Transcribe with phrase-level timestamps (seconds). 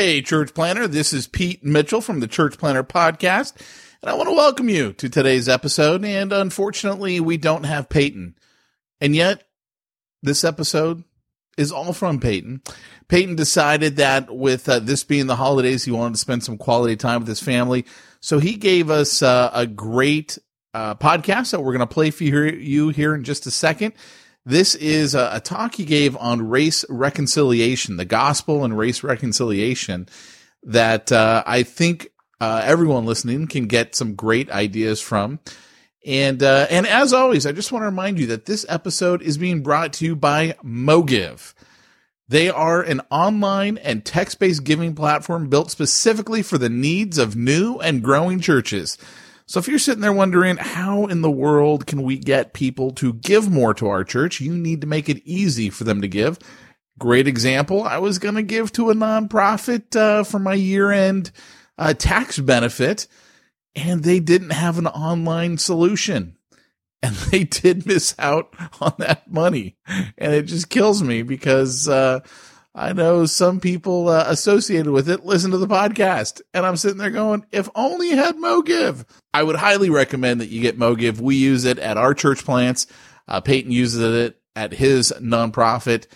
[0.00, 0.88] Hey, Church planter.
[0.88, 3.52] This is Pete Mitchell from the Church Planter Podcast,
[4.00, 6.02] and I want to welcome you to today's episode.
[6.06, 8.34] And unfortunately, we don't have Peyton.
[9.02, 9.46] And yet,
[10.22, 11.04] this episode
[11.58, 12.62] is all from Peyton.
[13.08, 16.96] Peyton decided that with uh, this being the holidays, he wanted to spend some quality
[16.96, 17.84] time with his family.
[18.20, 20.38] So he gave us uh, a great
[20.72, 23.92] uh, podcast that we're going to play for you here in just a second.
[24.50, 30.08] This is a, a, talk he gave on race reconciliation, the gospel and race reconciliation,
[30.64, 35.38] that uh, I think uh, everyone listening can get some great ideas from.
[36.04, 39.38] And uh, and as always, I just want to remind you that this episode is
[39.38, 41.54] being brought to you by MoGive.
[42.26, 47.36] They are an online and text based giving platform built specifically for the needs of
[47.36, 48.98] new and growing churches.
[49.50, 53.14] So if you're sitting there wondering how in the world can we get people to
[53.14, 56.38] give more to our church, you need to make it easy for them to give.
[57.00, 57.82] Great example.
[57.82, 61.32] I was going to give to a nonprofit uh, for my year end
[61.76, 63.08] uh, tax benefit,
[63.74, 66.36] and they didn't have an online solution.
[67.02, 69.78] And they did miss out on that money.
[70.16, 72.20] And it just kills me because uh,
[72.74, 76.98] I know some people uh, associated with it listen to the podcast, and I'm sitting
[76.98, 79.04] there going, if only you had MoGive.
[79.34, 81.20] I would highly recommend that you get MoGive.
[81.20, 82.86] We use it at our church plants.
[83.26, 86.06] Uh, Peyton uses it at his nonprofit,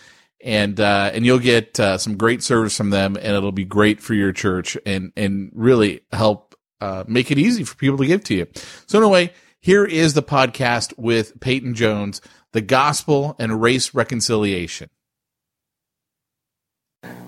[0.41, 4.01] and uh, and you'll get uh, some great service from them, and it'll be great
[4.01, 8.23] for your church, and and really help uh, make it easy for people to give
[8.25, 8.47] to you.
[8.85, 12.21] So anyway, here is the podcast with Peyton Jones,
[12.53, 14.89] the gospel and race reconciliation.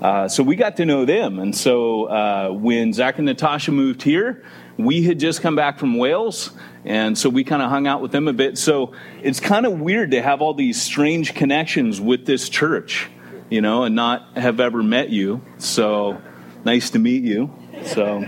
[0.02, 1.40] Uh, so we got to know them.
[1.40, 4.44] And so uh, when Zach and Natasha moved here,
[4.78, 6.52] we had just come back from Wales.
[6.86, 8.58] And so we kind of hung out with them a bit.
[8.58, 13.10] So it's kind of weird to have all these strange connections with this church,
[13.50, 15.42] you know, and not have ever met you.
[15.58, 16.22] So
[16.64, 17.52] nice to meet you.
[17.86, 18.24] So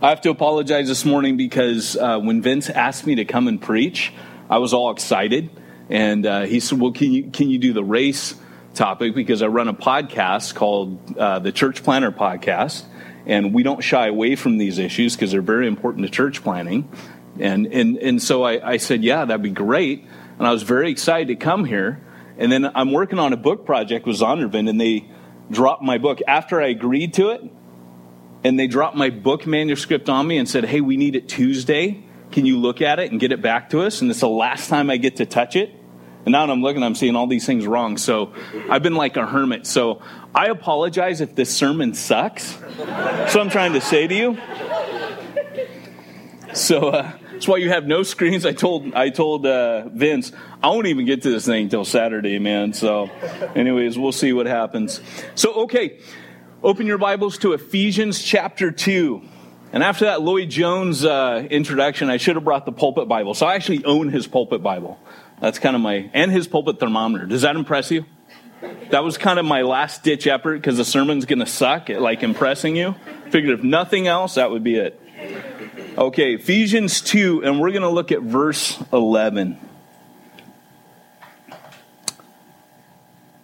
[0.00, 3.60] I have to apologize this morning because uh, when Vince asked me to come and
[3.60, 4.12] preach,
[4.48, 5.50] I was all excited.
[5.88, 8.34] And uh, he said, Well, can you, can you do the race?
[8.76, 12.84] Topic because I run a podcast called uh, the Church Planter Podcast,
[13.24, 16.88] and we don't shy away from these issues because they're very important to church planting.
[17.40, 20.04] And and and so I, I said, yeah, that'd be great.
[20.38, 22.02] And I was very excited to come here.
[22.38, 25.10] And then I'm working on a book project with Zondervan, and they
[25.50, 27.42] dropped my book after I agreed to it.
[28.44, 32.04] And they dropped my book manuscript on me and said, hey, we need it Tuesday.
[32.30, 34.02] Can you look at it and get it back to us?
[34.02, 35.74] And it's the last time I get to touch it.
[36.26, 37.96] And now I'm looking, I'm seeing all these things wrong.
[37.96, 38.34] So
[38.68, 39.64] I've been like a hermit.
[39.64, 40.02] So
[40.34, 42.58] I apologize if this sermon sucks.
[43.28, 44.36] So I'm trying to say to you.
[46.52, 48.44] So uh, that's why you have no screens.
[48.44, 50.32] I told I told uh, Vince
[50.62, 52.72] I won't even get to this thing until Saturday, man.
[52.72, 53.10] So,
[53.54, 55.00] anyways, we'll see what happens.
[55.34, 56.00] So, okay,
[56.62, 59.22] open your Bibles to Ephesians chapter two.
[59.72, 63.34] And after that Lloyd Jones uh, introduction, I should have brought the pulpit Bible.
[63.34, 64.98] So I actually own his pulpit Bible.
[65.40, 67.26] That's kind of my, and his pulpit thermometer.
[67.26, 68.06] Does that impress you?
[68.90, 72.00] That was kind of my last ditch effort because the sermon's going to suck at
[72.00, 72.94] like impressing you.
[73.30, 75.00] Figured if nothing else, that would be it.
[75.98, 79.58] Okay, Ephesians 2, and we're going to look at verse 11.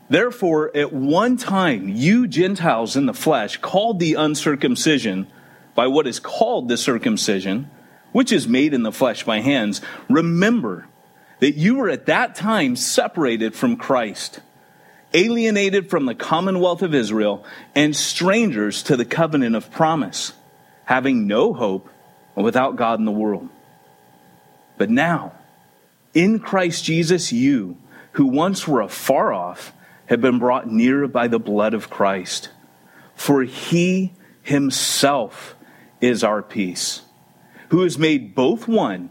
[0.08, 5.26] Therefore, at one time, you Gentiles in the flesh, called the uncircumcision
[5.74, 7.70] by what is called the circumcision,
[8.12, 9.80] which is made in the flesh by hands,
[10.10, 10.86] remember
[11.42, 14.38] that you were at that time separated from Christ,
[15.12, 17.44] alienated from the commonwealth of Israel,
[17.74, 20.34] and strangers to the covenant of promise,
[20.84, 21.88] having no hope
[22.36, 23.48] without God in the world.
[24.78, 25.32] But now,
[26.14, 27.76] in Christ Jesus, you,
[28.12, 29.72] who once were afar off,
[30.06, 32.50] have been brought near by the blood of Christ.
[33.16, 34.12] For he
[34.42, 35.56] himself
[36.00, 37.02] is our peace,
[37.70, 39.10] who has made both one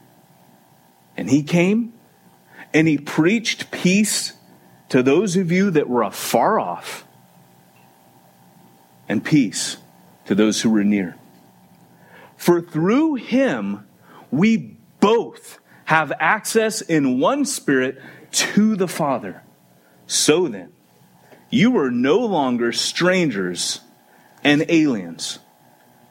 [1.17, 1.93] And he came
[2.73, 4.33] and he preached peace
[4.89, 7.05] to those of you that were afar off,
[9.07, 9.77] and peace
[10.25, 11.15] to those who were near.
[12.35, 13.87] For through him
[14.31, 19.43] we both have access in one spirit to the Father.
[20.07, 20.71] So then,
[21.49, 23.81] you are no longer strangers
[24.43, 25.39] and aliens,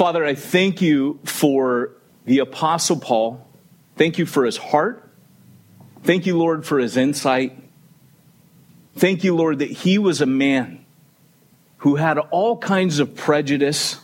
[0.00, 1.90] Father, I thank you for
[2.24, 3.46] the Apostle Paul.
[3.96, 5.06] Thank you for his heart.
[6.04, 7.54] Thank you, Lord, for his insight.
[8.96, 10.86] Thank you, Lord, that he was a man
[11.76, 13.98] who had all kinds of prejudice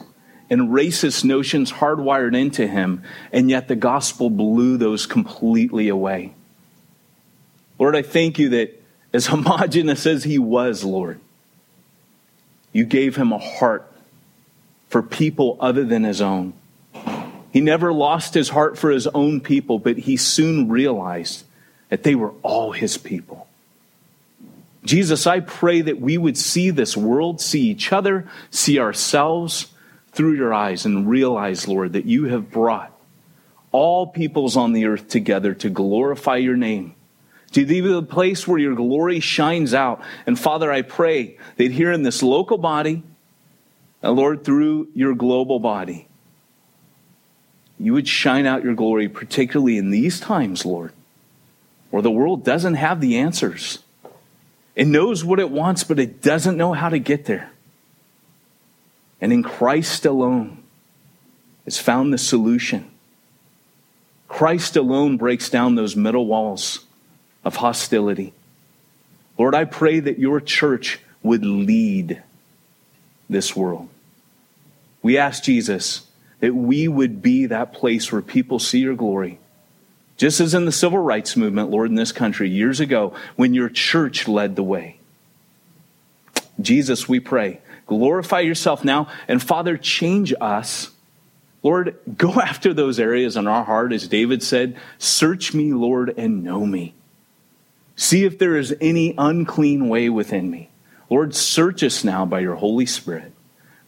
[0.51, 3.03] and racist notions hardwired into him,
[3.33, 6.35] and yet the gospel blew those completely away.
[7.79, 8.83] Lord, I thank you that
[9.15, 11.21] as homogenous as he was, Lord,
[12.75, 13.91] you gave him a heart
[14.89, 16.55] for people other than his own.
[17.53, 21.45] He never lost his heart for his own people, but he soon realized
[21.89, 23.49] that they were all his people.
[24.85, 29.73] Jesus, I pray that we would see this world, see each other, see ourselves
[30.13, 32.93] through your eyes, and realize, Lord, that you have brought
[33.73, 36.95] all peoples on the earth together to glorify your name,
[37.53, 40.03] to be the place where your glory shines out.
[40.27, 43.03] And Father, I pray that here in this local body,
[44.07, 46.07] and Lord, through your global body,
[47.77, 50.93] you would shine out your glory, particularly in these times, Lord,
[51.91, 53.81] where the world doesn't have the answers.
[54.77, 57.51] It knows what it wants, but it doesn't know how to get there.
[59.21, 60.63] And in Christ alone
[61.65, 62.89] is found the solution.
[64.29, 66.85] Christ alone breaks down those middle walls
[67.45, 68.33] of hostility.
[69.37, 72.23] Lord, I pray that your church would lead
[73.29, 73.89] this world.
[75.07, 76.05] We ask Jesus
[76.41, 79.39] that we would be that place where people see your glory
[80.17, 83.69] just as in the civil rights movement, Lord, in this country years ago, when your
[83.69, 84.99] church led the way.
[86.61, 89.07] Jesus, we pray, glorify yourself now.
[89.29, 90.91] And Father, change us.
[91.63, 96.43] Lord, go after those areas in our heart, as David said, search me, Lord, and
[96.43, 96.95] know me.
[97.95, 100.69] See if there is any unclean way within me.
[101.09, 103.33] Lord, search us now by your Holy Spirit.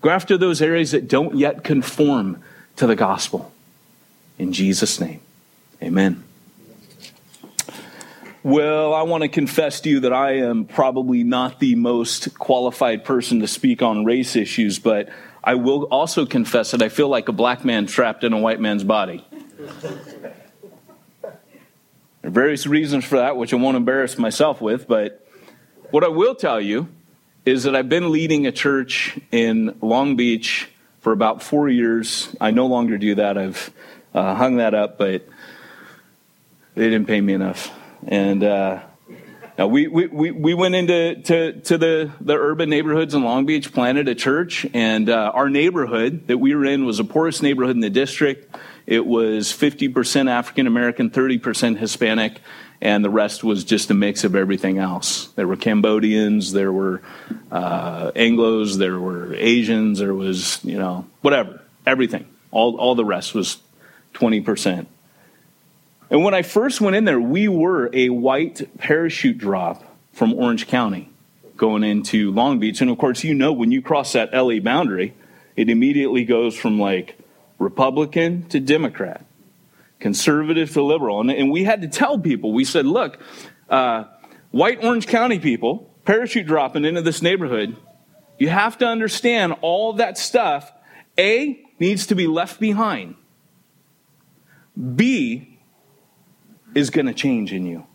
[0.00, 2.43] Go after those areas that don't yet conform
[2.76, 3.52] to the gospel.
[4.38, 5.21] In Jesus' name.
[5.83, 6.25] Amen.
[8.45, 13.05] Well, I want to confess to you that I am probably not the most qualified
[13.05, 15.09] person to speak on race issues, but
[15.43, 18.61] I will also confess that I feel like a black man trapped in a white
[18.61, 19.26] man's body.
[21.21, 21.33] There
[22.25, 25.26] are various reasons for that, which I won't embarrass myself with, but
[25.90, 26.88] what I will tell you
[27.49, 30.69] is that I've been leading a church in Long Beach
[31.00, 32.28] for about four years.
[32.38, 33.38] I no longer do that.
[33.38, 33.71] I've
[34.14, 35.26] uh, hung that up, but
[36.75, 37.73] they didn't pay me enough.
[38.07, 38.81] And uh,
[39.67, 44.09] we, we, we went into to, to the, the urban neighborhoods in Long Beach, planted
[44.09, 47.81] a church, and uh, our neighborhood that we were in was the poorest neighborhood in
[47.81, 48.55] the district.
[48.85, 52.40] It was 50% African American, 30% Hispanic,
[52.81, 55.27] and the rest was just a mix of everything else.
[55.35, 57.03] There were Cambodians, there were
[57.51, 62.27] uh, Anglos, there were Asians, there was, you know, whatever, everything.
[62.51, 63.59] All, all the rest was
[64.15, 64.87] 20%.
[66.11, 70.67] And when I first went in there, we were a white parachute drop from Orange
[70.67, 71.11] County
[71.57, 72.81] going into Long Beach.
[72.81, 75.15] And of course, you know, when you cross that LA boundary,
[75.57, 77.19] it immediately goes from like
[77.59, 79.25] Republican to Democrat,
[80.00, 81.21] conservative to liberal.
[81.21, 83.19] And, and we had to tell people, we said, look,
[83.69, 84.05] uh,
[84.50, 87.76] white Orange County people parachute dropping into this neighborhood,
[88.38, 90.73] you have to understand all that stuff,
[91.19, 93.17] A, needs to be left behind.
[94.95, 95.59] B,
[96.75, 97.87] is going to change in you.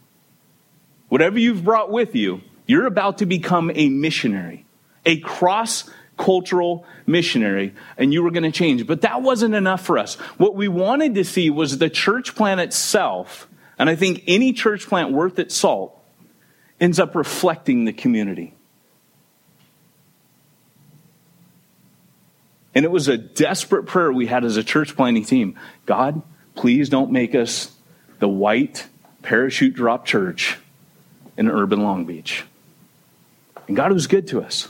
[1.09, 4.65] Whatever you've brought with you, you're about to become a missionary,
[5.05, 8.85] a cross cultural missionary, and you were going to change.
[8.85, 10.15] But that wasn't enough for us.
[10.37, 14.87] What we wanted to see was the church plant itself, and I think any church
[14.87, 15.99] plant worth its salt
[16.79, 18.53] ends up reflecting the community.
[22.75, 26.21] And it was a desperate prayer we had as a church planting team God,
[26.55, 27.71] please don't make us
[28.19, 28.87] the white
[29.21, 30.57] parachute drop church
[31.37, 32.43] in urban Long Beach.
[33.67, 34.69] And God was good to us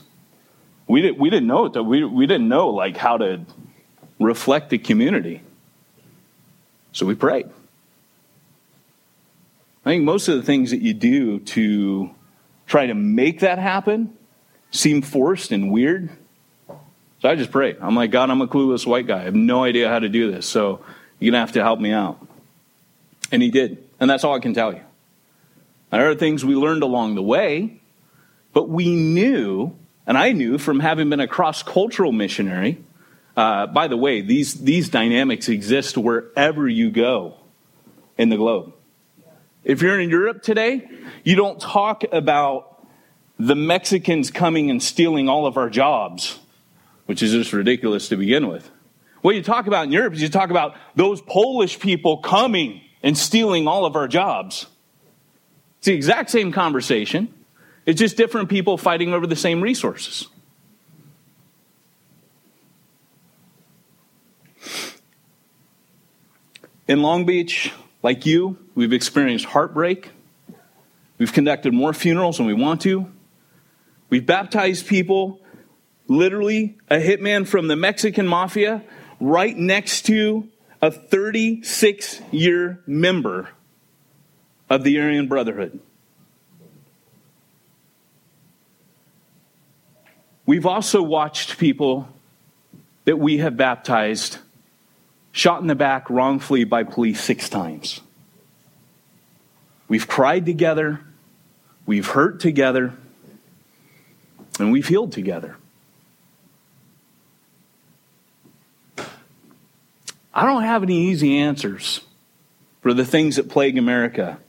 [0.87, 1.83] we didn't we didn't know though.
[1.83, 3.45] We we didn't know like how to
[4.19, 5.41] reflect the community.
[6.91, 7.47] So we prayed.
[9.85, 12.11] I think most of the things that you do to
[12.67, 14.15] try to make that happen
[14.71, 16.09] seem forced and weird.
[17.21, 17.75] So I just pray.
[17.79, 19.21] I'm like, God, I'm a clueless white guy.
[19.21, 20.45] I have no idea how to do this.
[20.45, 20.83] So
[21.19, 22.25] you're to have to help me out.
[23.31, 23.83] And he did.
[23.99, 24.81] And that's all I can tell you.
[25.91, 27.81] There are things we learned along the way,
[28.51, 29.75] but we knew
[30.05, 32.83] and I knew from having been a cross cultural missionary,
[33.35, 37.35] uh, by the way, these, these dynamics exist wherever you go
[38.17, 38.73] in the globe.
[39.63, 40.87] If you're in Europe today,
[41.23, 42.85] you don't talk about
[43.39, 46.39] the Mexicans coming and stealing all of our jobs,
[47.05, 48.69] which is just ridiculous to begin with.
[49.21, 53.17] What you talk about in Europe is you talk about those Polish people coming and
[53.17, 54.67] stealing all of our jobs.
[55.77, 57.33] It's the exact same conversation.
[57.85, 60.27] It's just different people fighting over the same resources.
[66.87, 67.71] In Long Beach,
[68.01, 70.09] like you, we've experienced heartbreak.
[71.17, 73.09] We've conducted more funerals than we want to.
[74.09, 75.41] We've baptized people,
[76.07, 78.83] literally a hitman from the Mexican mafia,
[79.19, 80.49] right next to
[80.81, 83.49] a 36 year member
[84.69, 85.79] of the Aryan Brotherhood.
[90.45, 92.07] We've also watched people
[93.05, 94.39] that we have baptized
[95.31, 98.01] shot in the back wrongfully by police six times.
[99.87, 101.01] We've cried together,
[101.85, 102.93] we've hurt together,
[104.59, 105.55] and we've healed together.
[110.33, 112.01] I don't have any easy answers
[112.81, 114.39] for the things that plague America,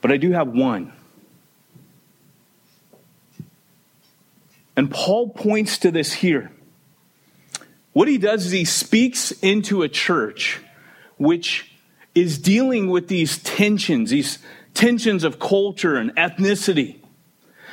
[0.00, 0.92] but I do have one.
[4.78, 6.52] And Paul points to this here.
[7.94, 10.60] What he does is he speaks into a church
[11.16, 11.72] which
[12.14, 14.38] is dealing with these tensions, these
[14.74, 17.00] tensions of culture and ethnicity.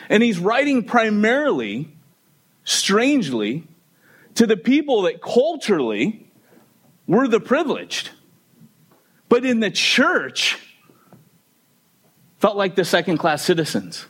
[0.09, 1.95] And he's writing primarily,
[2.63, 3.67] strangely,
[4.33, 6.27] to the people that culturally
[7.05, 8.09] were the privileged.
[9.29, 10.57] But in the church,
[12.39, 14.07] felt like the second class citizens.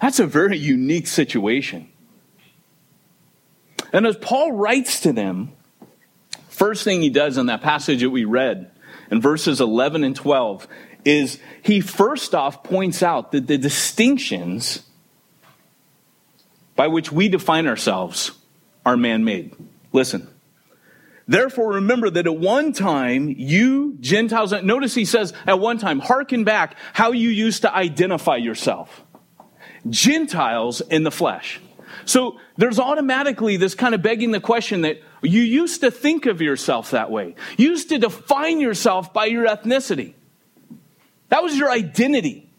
[0.00, 1.90] That's a very unique situation.
[3.94, 5.52] And as Paul writes to them,
[6.48, 8.72] first thing he does in that passage that we read
[9.08, 10.66] in verses 11 and 12
[11.04, 14.82] is he first off points out that the distinctions
[16.74, 18.32] by which we define ourselves
[18.84, 19.54] are man made.
[19.92, 20.28] Listen.
[21.28, 26.42] Therefore, remember that at one time, you Gentiles, notice he says at one time, hearken
[26.42, 29.04] back how you used to identify yourself.
[29.88, 31.60] Gentiles in the flesh.
[32.04, 36.40] So there's automatically this kind of begging the question that you used to think of
[36.40, 37.34] yourself that way.
[37.56, 40.14] You used to define yourself by your ethnicity.
[41.28, 42.50] That was your identity.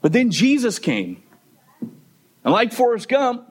[0.00, 1.22] But then Jesus came.
[2.44, 3.48] And like Forrest Gump,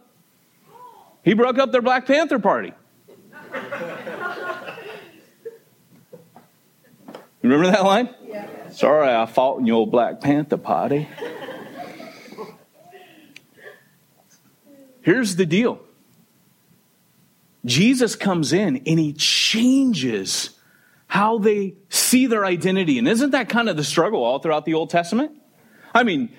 [1.24, 2.74] He broke up their Black Panther Party.
[7.42, 8.14] Remember that line?
[8.28, 8.70] Yeah.
[8.70, 11.08] Sorry, I fought in your Black Panther Party.
[15.02, 15.82] Here's the deal
[17.66, 20.52] Jesus comes in and he changes
[21.08, 22.98] how they see their identity.
[22.98, 25.34] And isn't that kind of the struggle all throughout the Old Testament?
[25.94, 26.34] I mean,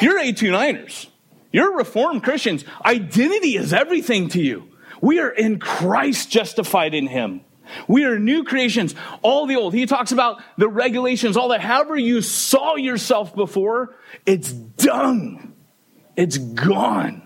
[0.00, 1.08] you're A29ers,
[1.52, 2.64] you're Reformed Christians.
[2.84, 4.68] Identity is everything to you.
[5.00, 7.42] We are in Christ justified in him.
[7.88, 8.94] We are new creations.
[9.22, 9.74] All the old.
[9.74, 11.60] He talks about the regulations, all that.
[11.60, 13.94] However you saw yourself before,
[14.26, 15.54] it's done.
[16.16, 17.23] It's gone.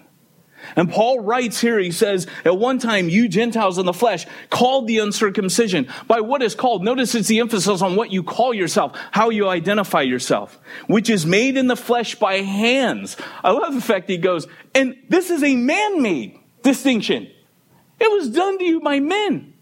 [0.78, 4.86] And Paul writes here, he says, at one time, you Gentiles in the flesh called
[4.86, 6.84] the uncircumcision by what is called.
[6.84, 10.56] Notice it's the emphasis on what you call yourself, how you identify yourself,
[10.86, 13.16] which is made in the flesh by hands.
[13.42, 17.28] I love the fact he goes, and this is a man made distinction.
[17.98, 19.54] It was done to you by men.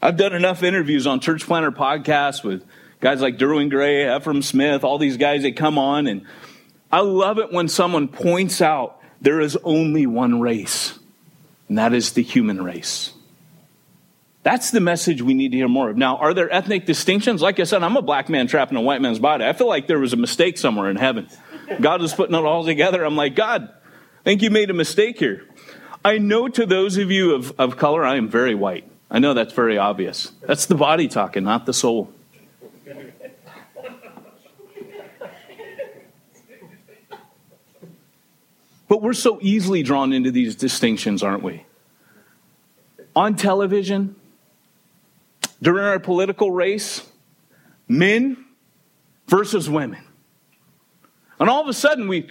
[0.00, 2.64] I've done enough interviews on Church Planter podcasts with
[3.00, 6.06] guys like Derwin Gray, Efrem Smith, all these guys that come on.
[6.06, 6.26] And
[6.90, 10.98] I love it when someone points out there is only one race,
[11.68, 13.12] and that is the human race.
[14.42, 15.96] That's the message we need to hear more of.
[15.96, 17.42] Now, are there ethnic distinctions?
[17.42, 19.44] Like I said, I'm a black man trapped in a white man's body.
[19.44, 21.28] I feel like there was a mistake somewhere in heaven.
[21.80, 23.04] God was putting it all together.
[23.04, 25.46] I'm like, God, I think you made a mistake here.
[26.04, 28.90] I know to those of you of, of color, I am very white.
[29.10, 30.32] I know that's very obvious.
[30.46, 32.12] That's the body talking, not the soul.
[38.88, 41.64] But we're so easily drawn into these distinctions, aren't we?
[43.14, 44.16] On television,
[45.60, 47.06] during our political race,
[47.86, 48.44] men
[49.26, 50.02] versus women.
[51.40, 52.28] And all of a sudden we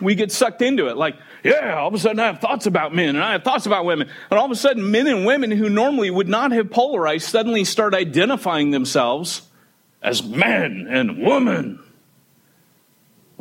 [0.00, 0.96] we get sucked into it.
[0.96, 3.66] Like, yeah, all of a sudden I have thoughts about men and I have thoughts
[3.66, 4.08] about women.
[4.30, 7.64] And all of a sudden men and women who normally would not have polarized suddenly
[7.64, 9.42] start identifying themselves
[10.00, 11.80] as man and woman.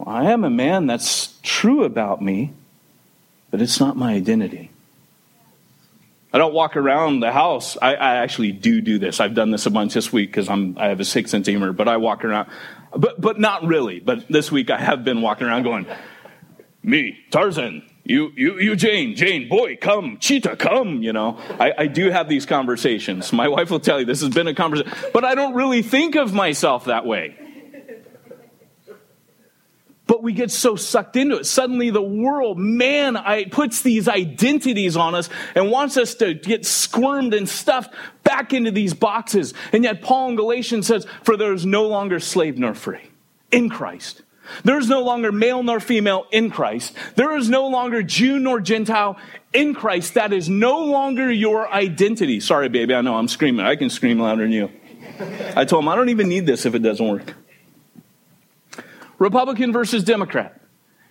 [0.02, 2.54] Well, I am a man, that's true about me,
[3.52, 4.72] but it's not my identity.
[6.34, 7.78] I don't walk around the house.
[7.80, 9.20] I, I actually do do this.
[9.20, 11.72] I've done this a bunch this week because I'm I have a sixth sense humor,
[11.72, 12.50] but I walk around,
[12.96, 14.00] but but not really.
[14.00, 15.86] But this week I have been walking around going,
[16.82, 21.04] me Tarzan, you you you Jane, Jane, boy, come, cheetah, come.
[21.04, 23.32] You know, I, I do have these conversations.
[23.34, 26.16] My wife will tell you this has been a conversation, but I don't really think
[26.16, 27.36] of myself that way.
[30.12, 31.45] But we get so sucked into it.
[31.45, 36.65] Suddenly the world, man, I, puts these identities on us and wants us to get
[36.65, 37.93] squirmed and stuffed
[38.26, 39.54] back into these boxes.
[39.71, 43.08] And yet Paul in Galatians says, for there is no longer slave nor free
[43.54, 44.21] in Christ.
[44.65, 46.93] There is no longer male nor female in Christ.
[47.15, 49.17] There is no longer Jew nor Gentile
[49.54, 50.15] in Christ.
[50.15, 52.41] That is no longer your identity.
[52.41, 53.65] Sorry, baby, I know I'm screaming.
[53.65, 54.69] I can scream louder than you.
[55.56, 57.34] I told him I don't even need this if it doesn't work.
[59.22, 60.60] Republican versus Democrat,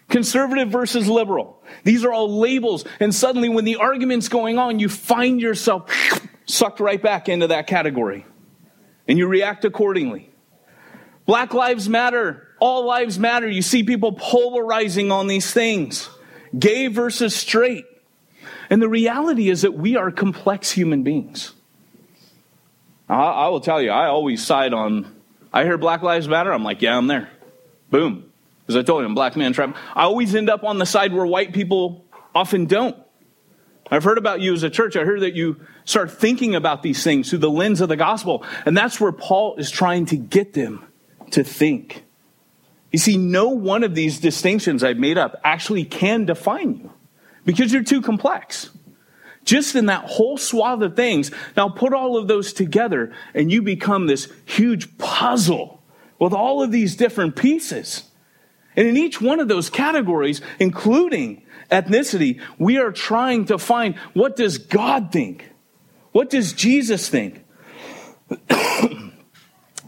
[0.08, 1.62] conservative versus liberal.
[1.84, 2.84] These are all labels.
[2.98, 5.88] And suddenly, when the argument's going on, you find yourself
[6.44, 8.26] sucked right back into that category
[9.06, 10.28] and you react accordingly.
[11.24, 12.48] Black lives matter.
[12.58, 13.48] All lives matter.
[13.48, 16.10] You see people polarizing on these things
[16.58, 17.84] gay versus straight.
[18.70, 21.52] And the reality is that we are complex human beings.
[23.08, 25.14] I, I will tell you, I always side on,
[25.52, 27.30] I hear Black Lives Matter, I'm like, yeah, I'm there.
[27.90, 28.30] Boom.
[28.68, 29.76] As I told you, I'm black man trap.
[29.94, 32.96] I always end up on the side where white people often don't.
[33.90, 34.96] I've heard about you as a church.
[34.96, 38.44] I heard that you start thinking about these things through the lens of the gospel.
[38.64, 40.86] And that's where Paul is trying to get them
[41.32, 42.04] to think.
[42.92, 46.92] You see, no one of these distinctions I've made up actually can define you
[47.44, 48.70] because you're too complex.
[49.44, 53.62] Just in that whole swath of things, now put all of those together and you
[53.62, 55.79] become this huge puzzle
[56.20, 58.04] with all of these different pieces.
[58.76, 64.36] And in each one of those categories, including ethnicity, we are trying to find what
[64.36, 65.50] does God think?
[66.12, 67.44] What does Jesus think?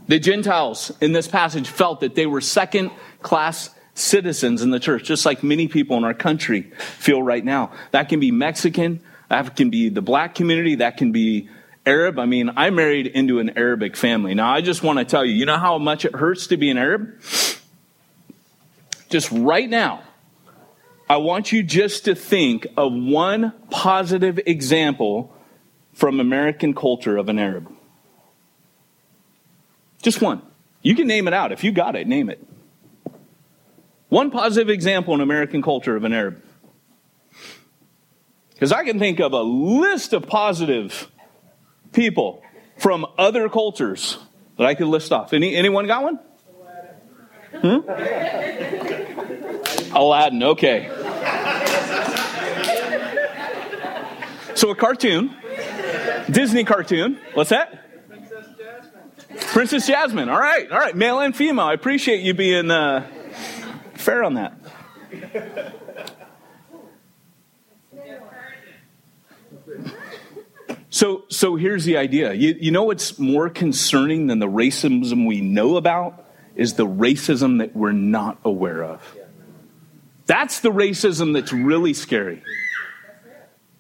[0.08, 2.90] the Gentiles in this passage felt that they were second
[3.20, 7.72] class citizens in the church, just like many people in our country feel right now.
[7.90, 11.48] That can be Mexican, that can be the black community, that can be
[11.84, 14.34] Arab, I mean, I married into an Arabic family.
[14.34, 16.70] Now, I just want to tell you, you know how much it hurts to be
[16.70, 17.20] an Arab?
[19.08, 20.02] Just right now,
[21.10, 25.34] I want you just to think of one positive example
[25.92, 27.70] from American culture of an Arab.
[30.02, 30.42] Just one.
[30.82, 31.52] You can name it out.
[31.52, 32.44] If you got it, name it.
[34.08, 36.42] One positive example in American culture of an Arab.
[38.50, 41.11] Because I can think of a list of positive
[41.92, 42.42] people
[42.78, 44.18] from other cultures
[44.58, 45.32] that I could list off.
[45.32, 46.18] Any, anyone got one?
[47.60, 47.78] Hmm?
[49.94, 50.88] Aladdin, okay.
[54.54, 55.34] So a cartoon,
[56.30, 57.18] Disney cartoon.
[57.34, 58.08] What's that?
[58.08, 59.48] Princess Jasmine.
[59.48, 60.28] Princess Jasmine.
[60.28, 60.94] All right, all right.
[60.94, 61.64] Male and female.
[61.64, 63.06] I appreciate you being uh,
[63.94, 64.54] fair on that.
[71.02, 72.32] So, so here's the idea.
[72.32, 77.58] You, you know what's more concerning than the racism we know about is the racism
[77.58, 79.16] that we're not aware of.
[80.26, 82.44] That's the racism that's really scary.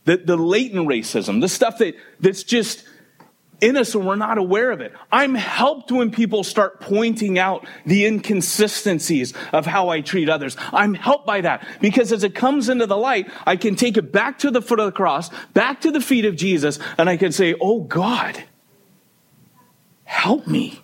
[0.04, 2.82] The, the latent racism, the stuff that, that's just
[3.62, 4.92] in us and we're not aware of it.
[5.10, 10.56] I'm helped when people start pointing out the inconsistencies of how I treat others.
[10.72, 14.12] I'm helped by that because as it comes into the light, I can take it
[14.12, 17.16] back to the foot of the cross, back to the feet of Jesus, and I
[17.16, 18.42] can say, Oh God,
[20.04, 20.80] help me.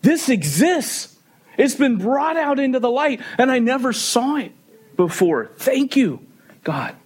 [0.00, 1.16] This exists.
[1.56, 4.52] It's been brought out into the light, and I never saw it
[4.96, 5.50] before.
[5.56, 6.26] Thank you,
[6.64, 6.96] God.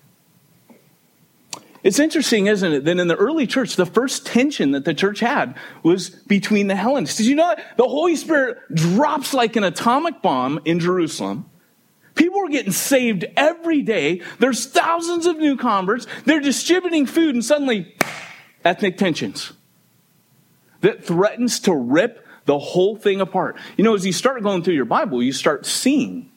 [1.82, 5.20] It's interesting, isn't it, that in the early church, the first tension that the church
[5.20, 7.18] had was between the Hellenists.
[7.18, 7.76] Did you know that?
[7.76, 11.48] The Holy Spirit drops like an atomic bomb in Jerusalem.
[12.14, 14.22] People are getting saved every day.
[14.40, 16.08] There's thousands of new converts.
[16.24, 17.94] They're distributing food, and suddenly,
[18.64, 19.52] ethnic tensions
[20.80, 23.56] that threatens to rip the whole thing apart.
[23.76, 26.32] You know, as you start going through your Bible, you start seeing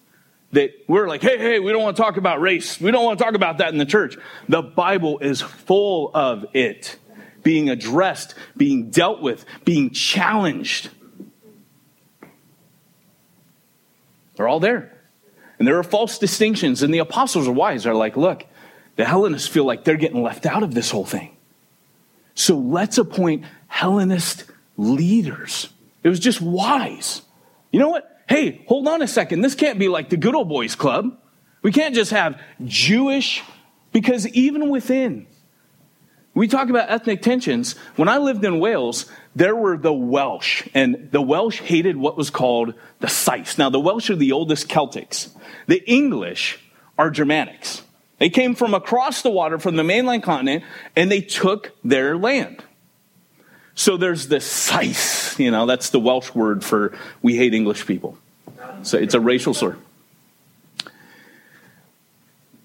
[0.52, 2.80] that we're like, hey, hey, we don't want to talk about race.
[2.80, 4.18] We don't want to talk about that in the church.
[4.50, 6.98] The Bible is full of it
[7.44, 10.90] being addressed, being dealt with, being challenged.
[14.36, 14.98] They're all there.
[15.58, 16.84] And there are false distinctions.
[16.84, 17.84] And the apostles are wise.
[17.84, 18.46] They're like, look,
[18.96, 21.36] the Hellenists feel like they're getting left out of this whole thing.
[22.34, 24.46] So let's appoint Hellenist
[24.78, 25.70] leaders.
[26.04, 27.22] It was just wise.
[27.72, 28.11] You know what?
[28.32, 29.41] Hey, hold on a second.
[29.41, 31.17] This can't be like the good old boys club.
[31.63, 33.44] We can't just have Jewish,
[33.91, 35.28] because even within,
[36.34, 37.76] we talk about ethnic tensions.
[37.98, 42.30] When I lived in Wales, there were the Welsh, and the Welsh hated what was
[42.30, 43.58] called the Sais.
[43.58, 45.36] Now, the Welsh are the oldest Celtics.
[45.67, 46.58] The English
[46.98, 47.82] are Germanics.
[48.17, 50.63] They came from across the water from the mainland continent,
[50.96, 52.63] and they took their land.
[53.76, 58.18] So there's the Sais, you know, that's the Welsh word for we hate English people.
[58.84, 59.78] So it's a racial slur.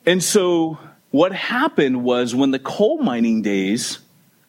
[0.05, 0.79] And so
[1.11, 3.99] what happened was when the coal mining days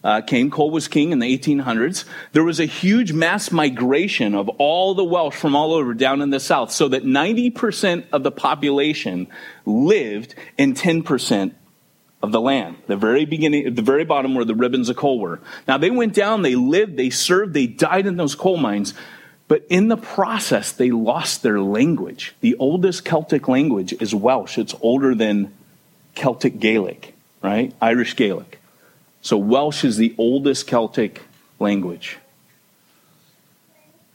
[0.04, 4.48] uh, came, coal was king in the 1800s, there was a huge mass migration of
[4.58, 8.32] all the Welsh from all over down in the south, so that 90% of the
[8.32, 9.28] population
[9.66, 11.54] lived in 10%
[12.22, 12.78] of the land.
[12.88, 15.40] The very beginning, the very bottom where the ribbons of coal were.
[15.68, 18.94] Now they went down, they lived, they served, they died in those coal mines.
[19.48, 22.36] But in the process, they lost their language.
[22.42, 24.58] The oldest Celtic language is Welsh.
[24.58, 25.54] It's older than
[26.16, 27.74] Celtic Gaelic, right?
[27.82, 28.60] Irish Gaelic.
[29.22, 31.22] So Welsh is the oldest Celtic
[31.60, 32.18] language.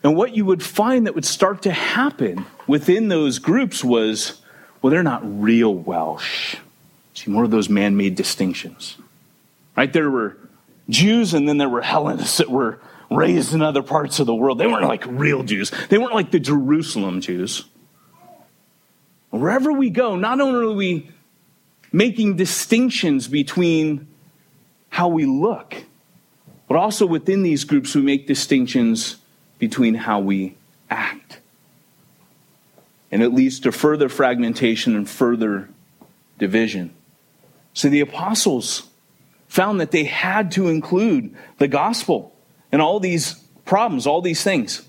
[0.03, 4.41] And what you would find that would start to happen within those groups was
[4.83, 6.57] well, they're not real Welsh.
[7.15, 8.97] See, more of those man made distinctions.
[9.77, 9.93] Right?
[9.93, 10.37] There were
[10.89, 14.59] Jews and then there were Hellenists that were raised in other parts of the world.
[14.59, 17.65] They weren't like real Jews, they weren't like the Jerusalem Jews.
[19.31, 21.11] Wherever we go, not only are we
[21.91, 24.07] making distinctions between
[24.91, 25.75] how we look,
[26.69, 29.17] but also within these groups, we make distinctions
[29.59, 30.57] between how we
[30.91, 31.41] act.
[33.11, 35.71] And it leads to further fragmentation and further
[36.39, 36.95] division.
[37.75, 38.89] So the apostles
[39.49, 42.35] found that they had to include the gospel
[42.71, 44.89] and all these problems, all these things.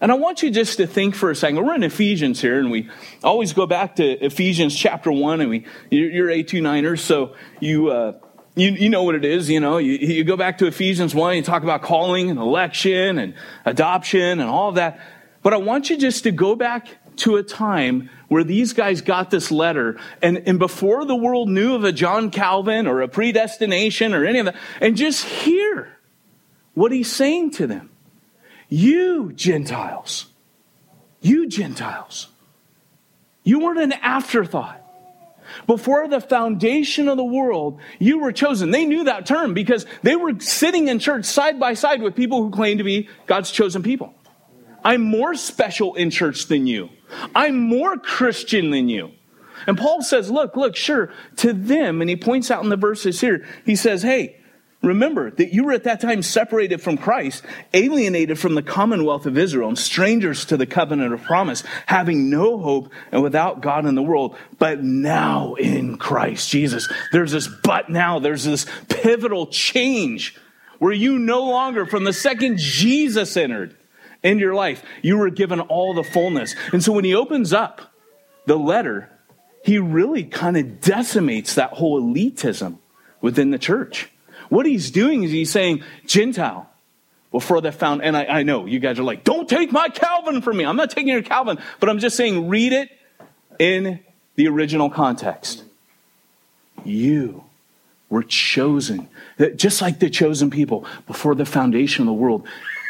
[0.00, 1.64] And I want you just to think for a second.
[1.64, 2.90] We're in Ephesians here, and we
[3.22, 8.12] always go back to Ephesians chapter 1, and we, you're A29ers, so you, uh,
[8.54, 9.78] you, you know what it is, you know.
[9.78, 14.40] You, you go back to Ephesians 1, you talk about calling and election and adoption
[14.40, 15.00] and all of that.
[15.42, 19.30] But I want you just to go back to a time where these guys got
[19.30, 24.14] this letter and, and before the world knew of a John Calvin or a predestination
[24.14, 25.96] or any of that, and just hear
[26.74, 27.90] what he's saying to them.
[28.68, 30.26] You Gentiles,
[31.20, 32.28] you Gentiles,
[33.44, 34.80] you weren't an afterthought.
[35.66, 38.70] Before the foundation of the world, you were chosen.
[38.70, 42.42] They knew that term because they were sitting in church side by side with people
[42.42, 44.14] who claimed to be God's chosen people.
[44.82, 46.90] I'm more special in church than you.
[47.34, 49.12] I'm more Christian than you.
[49.66, 53.20] And Paul says, look, look, sure, to them, and he points out in the verses
[53.20, 54.40] here, he says, hey,
[54.82, 59.38] remember that you were at that time separated from Christ, alienated from the commonwealth of
[59.38, 63.94] Israel, and strangers to the covenant of promise, having no hope and without God in
[63.94, 64.36] the world.
[64.58, 70.36] But now in Christ Jesus, there's this but now, there's this pivotal change
[70.78, 73.76] where you no longer, from the second Jesus entered
[74.24, 76.56] in your life, you were given all the fullness.
[76.72, 77.82] And so when he opens up
[78.46, 79.10] the letter,
[79.62, 82.78] he really kind of decimates that whole elitism
[83.20, 84.10] within the church.
[84.48, 86.68] What he's doing is he's saying, Gentile,
[87.30, 90.42] before they found, and I, I know you guys are like, don't take my Calvin
[90.42, 90.64] from me.
[90.64, 92.90] I'm not taking your Calvin, but I'm just saying, read it
[93.58, 94.00] in
[94.36, 95.64] the original context.
[96.84, 97.44] You
[98.08, 99.08] were chosen,
[99.56, 102.46] just like the chosen people before the foundation of the world.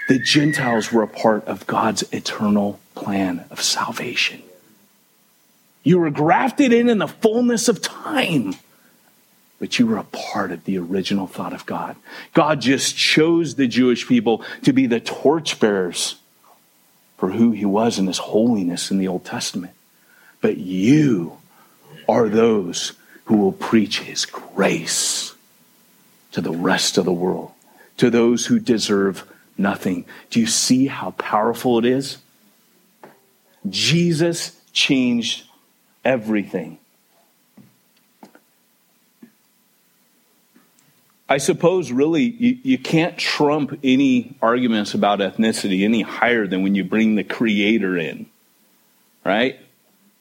[0.08, 4.42] The Gentiles were a part of God's eternal plan of salvation.
[5.82, 8.54] You were grafted in in the fullness of time,
[9.58, 11.96] but you were a part of the original thought of God.
[12.32, 16.16] God just chose the Jewish people to be the torchbearers
[17.16, 19.72] for who he was in his holiness in the Old Testament.
[20.40, 21.38] But you
[22.08, 22.92] are those
[23.26, 25.34] who will preach his grace
[26.32, 27.52] to the rest of the world,
[27.96, 29.24] to those who deserve
[29.56, 30.04] nothing.
[30.30, 32.18] Do you see how powerful it is?
[33.68, 35.44] Jesus changed
[36.04, 36.78] everything.
[41.28, 46.74] I suppose really you, you can't trump any arguments about ethnicity any higher than when
[46.74, 48.26] you bring the creator in.
[49.24, 49.58] Right?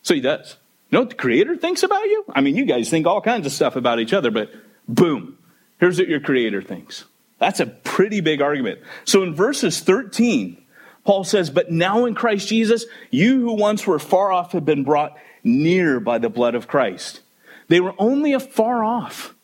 [0.02, 0.56] So he does.
[0.90, 2.24] You know what the creator thinks about you?
[2.34, 4.52] I mean, you guys think all kinds of stuff about each other, but
[4.88, 5.38] boom,
[5.80, 7.04] here's what your creator thinks.
[7.44, 8.80] That's a pretty big argument.
[9.04, 10.56] So in verses 13,
[11.04, 14.86] Paul says, But now in Christ Jesus, you who once were far off have been
[14.86, 17.20] brought near by the blood of Christ.
[17.68, 19.36] They were only afar off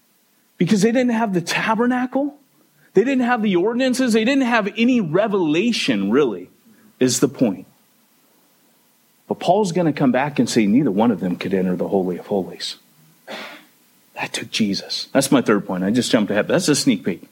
[0.58, 2.38] because they didn't have the tabernacle,
[2.94, 6.50] they didn't have the ordinances, they didn't have any revelation, really,
[7.02, 7.68] is the point.
[9.28, 11.90] But Paul's going to come back and say neither one of them could enter the
[11.90, 12.78] Holy of Holies.
[14.14, 15.10] That took Jesus.
[15.12, 15.84] That's my third point.
[15.84, 16.48] I just jumped ahead.
[16.48, 17.28] That's a sneak peek.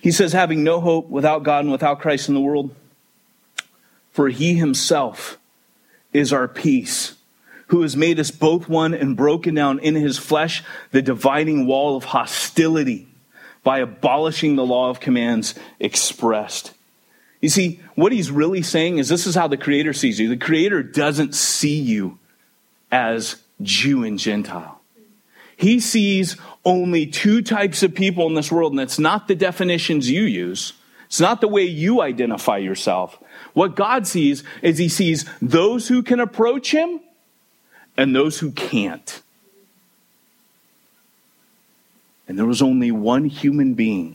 [0.00, 2.74] He says, having no hope without God and without Christ in the world,
[4.10, 5.38] for he himself
[6.12, 7.14] is our peace,
[7.68, 11.96] who has made us both one and broken down in his flesh the dividing wall
[11.96, 13.06] of hostility
[13.62, 16.72] by abolishing the law of commands expressed.
[17.40, 20.28] You see, what he's really saying is this is how the Creator sees you.
[20.28, 22.18] The Creator doesn't see you
[22.90, 24.77] as Jew and Gentile.
[25.58, 30.08] He sees only two types of people in this world, and it's not the definitions
[30.08, 30.72] you use.
[31.06, 33.18] It's not the way you identify yourself.
[33.54, 37.00] What God sees is He sees those who can approach Him
[37.96, 39.20] and those who can't.
[42.28, 44.14] And there was only one human being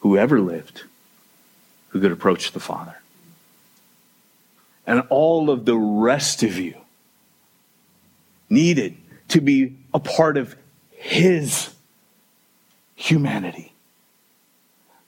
[0.00, 0.84] who ever lived
[1.88, 2.94] who could approach the Father.
[4.86, 6.76] And all of the rest of you
[8.48, 8.96] needed
[9.28, 10.56] to be a part of
[10.90, 11.70] His
[12.94, 13.72] humanity.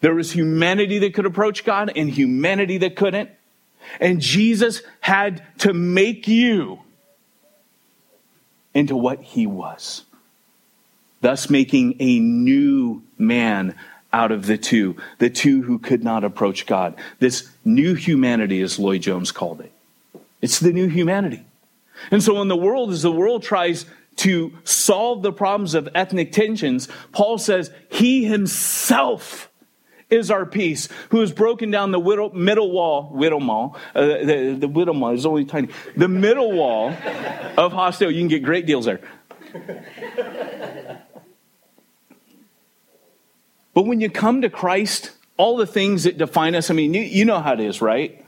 [0.00, 3.30] There was humanity that could approach God and humanity that couldn't.
[4.00, 6.80] And Jesus had to make you
[8.74, 10.04] into what he was,
[11.20, 13.74] thus making a new man
[14.12, 16.94] out of the two, the two who could not approach God.
[17.18, 19.72] This new humanity, as Lloyd Jones called it.
[20.40, 21.44] It's the new humanity.
[22.10, 23.84] And so, in the world, as the world tries
[24.18, 29.50] to solve the problems of ethnic tensions, Paul says he himself
[30.10, 34.56] is our peace, who has broken down the widow, middle wall, widow mall, uh, the,
[34.58, 36.94] the widow mall is only tiny, the middle wall
[37.58, 38.16] of hostility.
[38.16, 39.00] You can get great deals there.
[43.74, 47.02] But when you come to Christ, all the things that define us, I mean, you,
[47.02, 48.24] you know how it is, right?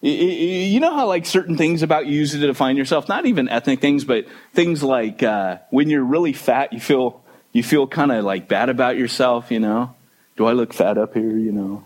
[0.00, 3.80] You know how like certain things about you use to define yourself, not even ethnic
[3.80, 8.24] things, but things like uh, when you're really fat, you feel you feel kind of
[8.24, 9.94] like bad about yourself, you know.
[10.36, 11.36] Do I look fat up here?
[11.36, 11.84] You know.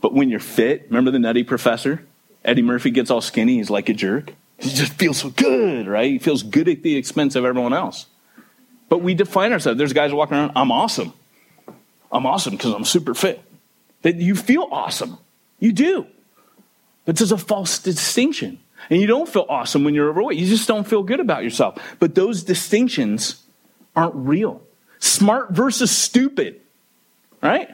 [0.00, 2.04] But when you're fit, remember the nutty professor?
[2.44, 3.56] Eddie Murphy gets all skinny.
[3.56, 4.34] He's like a jerk.
[4.58, 6.10] He just feels so good, right?
[6.10, 8.06] He feels good at the expense of everyone else.
[8.88, 9.78] But we define ourselves.
[9.78, 11.12] There's guys walking around, I'm awesome.
[12.12, 13.42] I'm awesome because I'm super fit.
[14.02, 15.18] That you feel awesome.
[15.58, 16.06] You do.
[17.04, 18.60] But there's a false distinction.
[18.90, 20.38] And you don't feel awesome when you're overweight.
[20.38, 21.78] You just don't feel good about yourself.
[21.98, 23.42] But those distinctions
[23.96, 24.62] aren't real.
[24.98, 26.60] Smart versus stupid
[27.44, 27.68] right?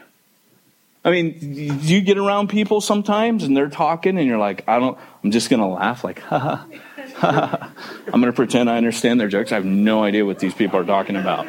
[1.03, 4.99] I mean, you get around people sometimes and they're talking and you're like, I don't,
[5.25, 7.73] I'm just going to laugh, like, ha ha.
[8.07, 9.53] I'm going to pretend I understand their jokes.
[9.53, 11.47] I have no idea what these people are talking about.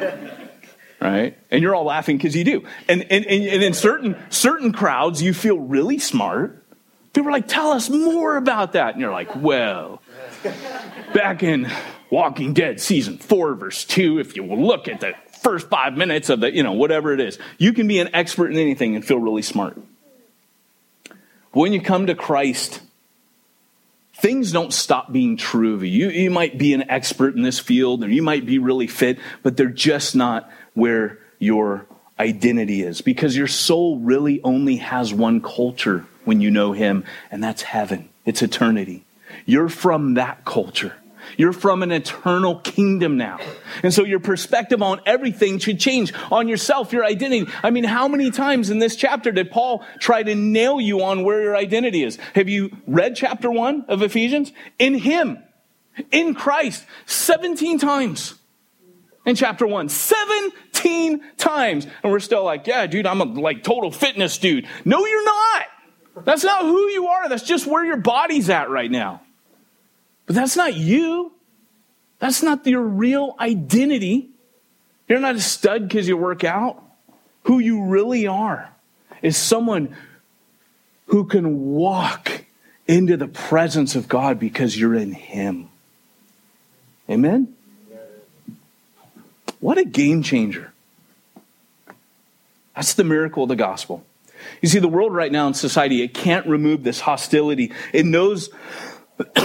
[1.00, 1.36] Right?
[1.50, 2.64] And you're all laughing because you do.
[2.88, 6.61] And, and, and in certain, certain crowds, you feel really smart.
[7.12, 8.92] People are like, tell us more about that.
[8.92, 10.00] And you're like, well,
[11.12, 11.70] back in
[12.10, 16.40] Walking Dead season four, verse two, if you look at the first five minutes of
[16.40, 19.18] the, you know, whatever it is, you can be an expert in anything and feel
[19.18, 19.78] really smart.
[21.50, 22.80] When you come to Christ,
[24.14, 26.08] things don't stop being true of you.
[26.08, 26.22] you.
[26.22, 29.58] You might be an expert in this field or you might be really fit, but
[29.58, 31.86] they're just not where your
[32.18, 37.42] identity is because your soul really only has one culture when you know Him, and
[37.42, 38.08] that's heaven.
[38.24, 39.04] It's eternity.
[39.46, 40.94] You're from that culture.
[41.36, 43.38] You're from an eternal kingdom now.
[43.82, 47.50] And so your perspective on everything should change on yourself, your identity.
[47.62, 51.22] I mean, how many times in this chapter did Paul try to nail you on
[51.22, 52.18] where your identity is?
[52.34, 54.52] Have you read chapter one of Ephesians?
[54.78, 55.38] In Him,
[56.10, 58.34] in Christ, 17 times
[59.24, 59.88] in chapter one.
[59.88, 61.86] 17 times.
[62.02, 64.66] And we're still like, yeah, dude, I'm a like total fitness dude.
[64.84, 65.66] No, you're not.
[66.16, 67.28] That's not who you are.
[67.28, 69.22] That's just where your body's at right now.
[70.26, 71.32] But that's not you.
[72.18, 74.28] That's not your real identity.
[75.08, 76.82] You're not a stud because you work out.
[77.44, 78.70] Who you really are
[79.20, 79.96] is someone
[81.06, 82.44] who can walk
[82.86, 85.68] into the presence of God because you're in Him.
[87.08, 87.54] Amen?
[89.60, 90.72] What a game changer.
[92.74, 94.04] That's the miracle of the gospel.
[94.62, 97.72] You see, the world right now in society, it can't remove this hostility.
[97.92, 98.48] It knows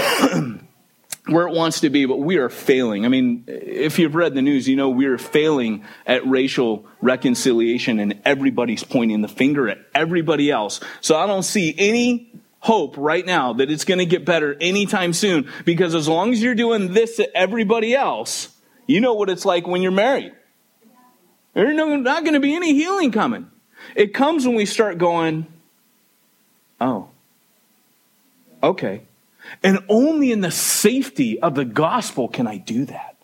[1.25, 3.03] where it wants to be, but we are failing.
[3.03, 7.99] I mean, if you've read the news, you know we are failing at racial reconciliation,
[7.99, 10.79] and everybody's pointing the finger at everybody else.
[11.01, 15.13] So I don't see any hope right now that it's going to get better anytime
[15.13, 18.49] soon, because as long as you're doing this to everybody else,
[18.85, 20.33] you know what it's like when you're married.
[21.55, 23.49] There's not going to be any healing coming.
[23.95, 25.47] It comes when we start going,
[26.79, 27.09] oh,
[28.61, 29.01] okay.
[29.63, 33.15] And only in the safety of the gospel can I do that.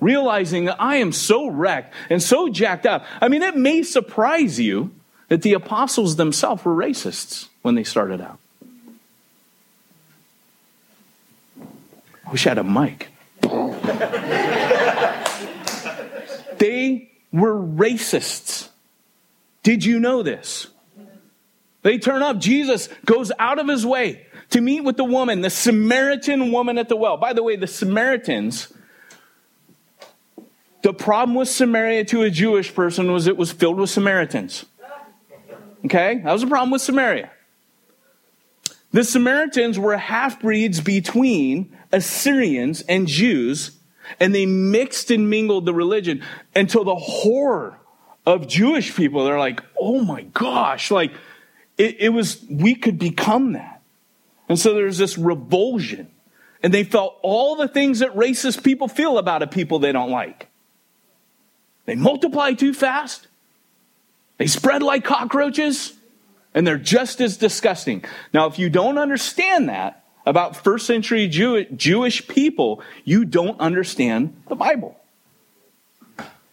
[0.00, 3.04] Realizing that I am so wrecked and so jacked up.
[3.20, 4.92] I mean, it may surprise you
[5.28, 8.38] that the apostles themselves were racists when they started out.
[12.26, 13.08] I wish I had a mic.
[16.58, 18.68] they were racists.
[19.66, 20.68] Did you know this?
[21.82, 22.38] They turn up.
[22.38, 26.88] Jesus goes out of his way to meet with the woman, the Samaritan woman at
[26.88, 27.16] the well.
[27.16, 28.72] By the way, the Samaritans,
[30.82, 34.66] the problem with Samaria to a Jewish person was it was filled with Samaritans.
[35.84, 36.20] Okay?
[36.22, 37.32] That was a problem with Samaria.
[38.92, 43.72] The Samaritans were half breeds between Assyrians and Jews,
[44.20, 46.22] and they mixed and mingled the religion
[46.54, 47.80] until the horror
[48.26, 51.12] of Jewish people, they're like, oh my gosh, like
[51.78, 53.82] it, it was, we could become that.
[54.48, 56.10] And so there's this revulsion.
[56.62, 60.10] And they felt all the things that racist people feel about a people they don't
[60.10, 60.48] like.
[61.84, 63.28] They multiply too fast.
[64.38, 65.92] They spread like cockroaches.
[66.54, 68.04] And they're just as disgusting.
[68.32, 74.42] Now, if you don't understand that about first century Jew- Jewish people, you don't understand
[74.48, 74.98] the Bible.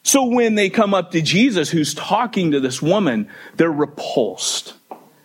[0.04, 4.74] So when they come up to Jesus, who's talking to this woman, they're repulsed.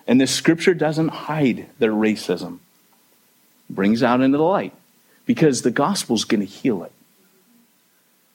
[0.07, 2.61] And the scripture doesn't hide their racism,
[3.69, 4.73] it brings out into the light
[5.27, 6.93] because the gospel's going to heal it.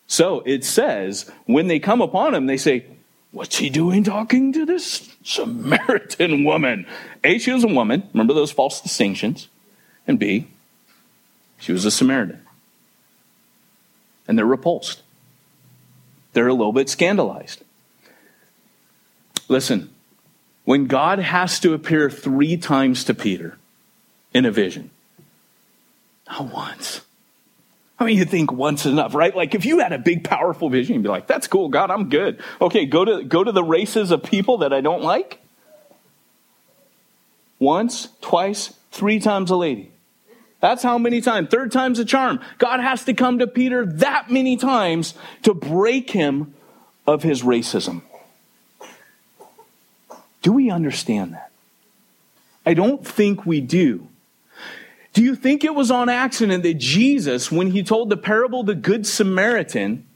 [0.06, 2.86] So it says, when they come upon him, they say,
[3.34, 6.86] What's he doing talking to this Samaritan woman?
[7.24, 8.08] A, she was a woman.
[8.14, 9.48] Remember those false distinctions.
[10.08, 10.46] And B,
[11.58, 12.46] she was a Samaritan.
[14.28, 15.02] And they're repulsed.
[16.34, 17.64] They're a little bit scandalized.
[19.48, 19.94] Listen,
[20.66, 23.58] when God has to appear three times to Peter
[24.34, 24.90] in a vision,
[26.28, 27.02] not once.
[28.00, 29.36] I mean, you think once enough, right?
[29.36, 32.10] Like if you had a big, powerful vision, you'd be like, that's cool, God, I'm
[32.10, 32.42] good.
[32.60, 35.40] Okay, go to, go to the races of people that I don't like.
[37.60, 39.93] Once, twice, three times a lady.
[40.64, 41.50] That's how many times.
[41.50, 42.40] Third time's a charm.
[42.58, 46.54] God has to come to Peter that many times to break him
[47.06, 48.02] of his racism.
[50.42, 51.52] Do we understand that?
[52.66, 54.08] I don't think we do.
[55.12, 58.74] Do you think it was on accident that Jesus, when he told the parable the
[58.74, 60.08] Good Samaritan,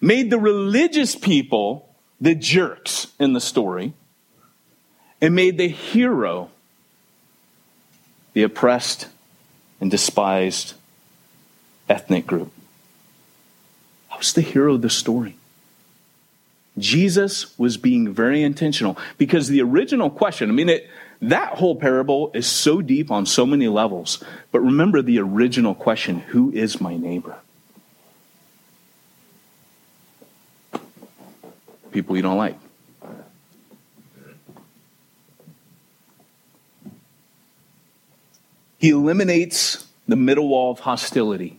[0.00, 3.92] made the religious people the jerks in the story,
[5.20, 6.48] and made the hero
[8.32, 9.08] the oppressed
[9.80, 10.74] and despised
[11.88, 12.52] ethnic group.
[14.10, 15.36] That was the hero of the story.
[16.76, 20.88] Jesus was being very intentional because the original question, I mean, it,
[21.20, 24.22] that whole parable is so deep on so many levels.
[24.52, 27.36] But remember the original question who is my neighbor?
[31.90, 32.56] People you don't like.
[38.78, 41.58] He eliminates the middle wall of hostility.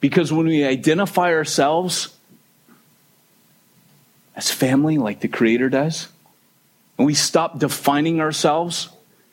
[0.00, 2.14] Because when we identify ourselves
[4.34, 6.08] as family, like the Creator does,
[6.96, 8.88] and we stop defining ourselves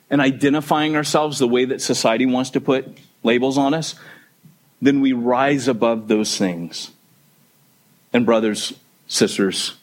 [0.10, 3.96] and identifying ourselves the way that society wants to put labels on us,
[4.82, 6.92] then we rise above those things.
[8.14, 8.74] And, brothers,
[9.08, 9.76] sisters,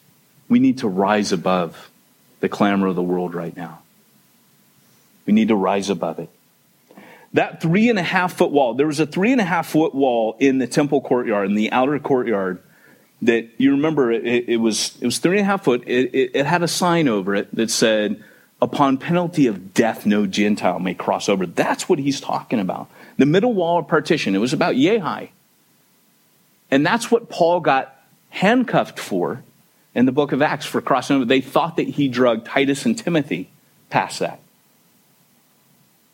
[0.48, 1.90] we need to rise above
[2.40, 3.80] the clamor of the world right now.
[5.26, 6.28] We need to rise above it.
[7.34, 9.94] That three and a half foot wall, there was a three and a half foot
[9.94, 12.62] wall in the temple courtyard, in the outer courtyard,
[13.22, 15.82] that you remember it, it was it was three and a half foot.
[15.86, 18.22] It, it, it had a sign over it that said,
[18.60, 22.90] "Upon penalty of death, no Gentile may cross over." That's what he's talking about.
[23.16, 24.34] The middle wall of partition.
[24.34, 25.30] It was about high,
[26.70, 27.96] and that's what Paul got
[28.30, 29.42] handcuffed for
[29.94, 31.24] in the book of Acts for crossing over.
[31.24, 33.50] They thought that he drugged Titus and Timothy
[33.88, 34.40] past that.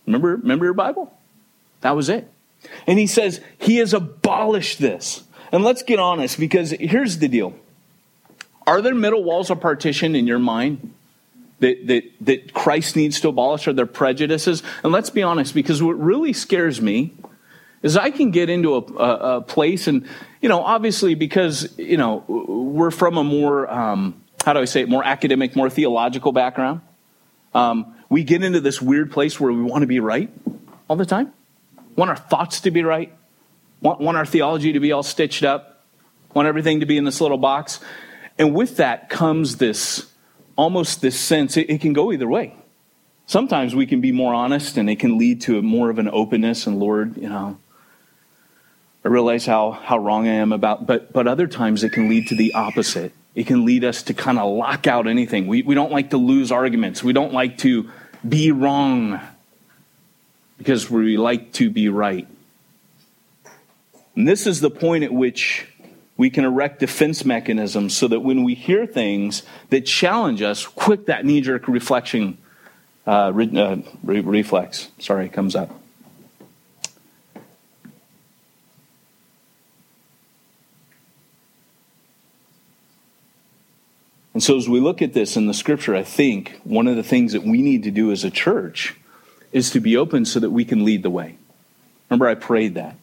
[0.09, 1.13] Remember, remember your Bible?
[1.83, 2.31] That was it.
[2.87, 5.23] And he says, He has abolished this.
[5.53, 7.55] And let's get honest, because here's the deal.
[8.67, 10.93] Are there middle walls of partition in your mind
[11.61, 13.67] that, that, that Christ needs to abolish?
[13.67, 14.63] Are there prejudices?
[14.83, 17.15] And let's be honest, because what really scares me
[17.83, 20.07] is I can get into a, a, a place, and,
[20.43, 24.83] you know, obviously because, you know, we're from a more, um, how do I say
[24.83, 26.81] it, more academic, more theological background.
[27.55, 30.31] Um, we get into this weird place where we want to be right
[30.89, 31.33] all the time,
[31.97, 33.13] want our thoughts to be right,
[33.81, 35.85] want, want our theology to be all stitched up,
[36.35, 37.81] want everything to be in this little box.
[38.39, 40.07] And with that comes this
[40.57, 42.55] almost this sense, it, it can go either way.
[43.27, 46.67] Sometimes we can be more honest and it can lead to more of an openness
[46.67, 47.59] and Lord, you know,
[49.05, 52.27] I realize how, how wrong I am about, but, but other times it can lead
[52.29, 53.13] to the opposite.
[53.35, 55.47] It can lead us to kind of lock out anything.
[55.47, 57.05] We, we don't like to lose arguments.
[57.05, 57.89] We don't like to
[58.27, 59.21] be wrong
[60.57, 62.27] because we like to be right.
[64.17, 65.67] And this is the point at which
[66.17, 71.07] we can erect defense mechanisms so that when we hear things that challenge us, quick
[71.07, 72.37] that knee jerk reflection,
[73.07, 75.71] uh, re- uh, re- reflex, sorry, comes up.
[84.39, 87.03] And so, as we look at this in the scripture, I think one of the
[87.03, 88.95] things that we need to do as a church
[89.51, 91.37] is to be open so that we can lead the way.
[92.09, 92.95] Remember, I prayed that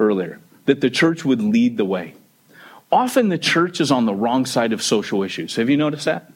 [0.00, 2.16] earlier, that the church would lead the way.
[2.90, 5.54] Often the church is on the wrong side of social issues.
[5.54, 6.32] Have you noticed that?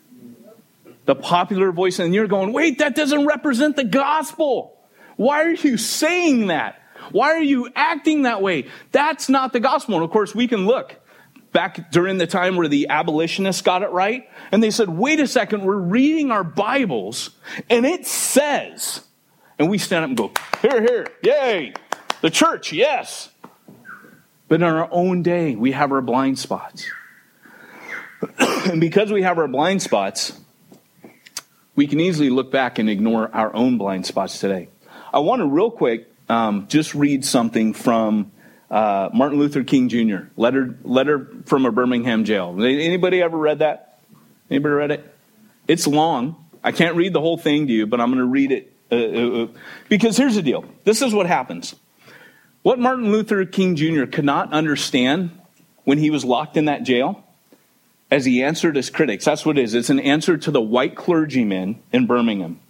[1.06, 4.78] The popular voice, and you're going, wait, that doesn't represent the gospel.
[5.16, 6.80] Why are you saying that?
[7.10, 8.68] Why are you acting that way?
[8.92, 9.96] That's not the gospel.
[9.96, 10.94] And of course, we can look
[11.52, 14.28] back during the time where the abolitionists got it right.
[14.52, 17.30] And they said, wait a second, we're reading our Bibles
[17.68, 19.04] and it says,
[19.58, 20.32] and we stand up and go,
[20.62, 21.74] here, here, yay,
[22.20, 23.30] the church, yes.
[24.48, 26.88] But in our own day, we have our blind spots.
[28.38, 30.38] and because we have our blind spots,
[31.76, 34.68] we can easily look back and ignore our own blind spots today.
[35.12, 38.32] I want to real quick um, just read something from
[38.70, 40.28] uh, Martin Luther King Jr.
[40.36, 42.54] letter letter from a Birmingham jail.
[42.58, 44.00] Anybody ever read that?
[44.50, 45.14] Anybody read it?
[45.66, 46.36] It's long.
[46.62, 48.96] I can't read the whole thing to you, but I'm going to read it uh,
[48.96, 49.48] uh, uh,
[49.88, 50.64] because here's the deal.
[50.84, 51.74] This is what happens.
[52.62, 54.04] What Martin Luther King Jr.
[54.04, 55.30] could not understand
[55.84, 57.24] when he was locked in that jail,
[58.10, 59.74] as he answered his critics, that's what it is.
[59.74, 62.60] It's an answer to the white clergymen in Birmingham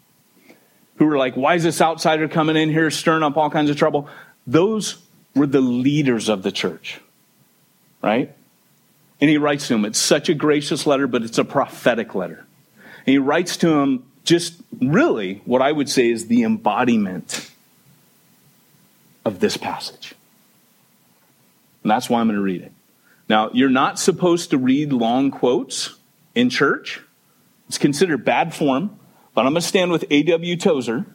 [0.97, 3.77] who were like, Why is this outsider coming in here stirring up all kinds of
[3.77, 4.09] trouble?
[4.47, 5.03] Those
[5.35, 7.01] were the leaders of the church,
[8.03, 8.35] right?
[9.21, 9.85] And he writes to him.
[9.85, 12.47] It's such a gracious letter, but it's a prophetic letter.
[12.99, 17.51] And he writes to him just really what I would say is the embodiment
[19.25, 20.15] of this passage.
[21.83, 22.73] And that's why I'm going to read it.
[23.29, 25.95] Now, you're not supposed to read long quotes
[26.35, 27.01] in church.
[27.69, 28.99] It's considered bad form,
[29.35, 30.57] but I'm going to stand with A.W.
[30.57, 31.07] Tozer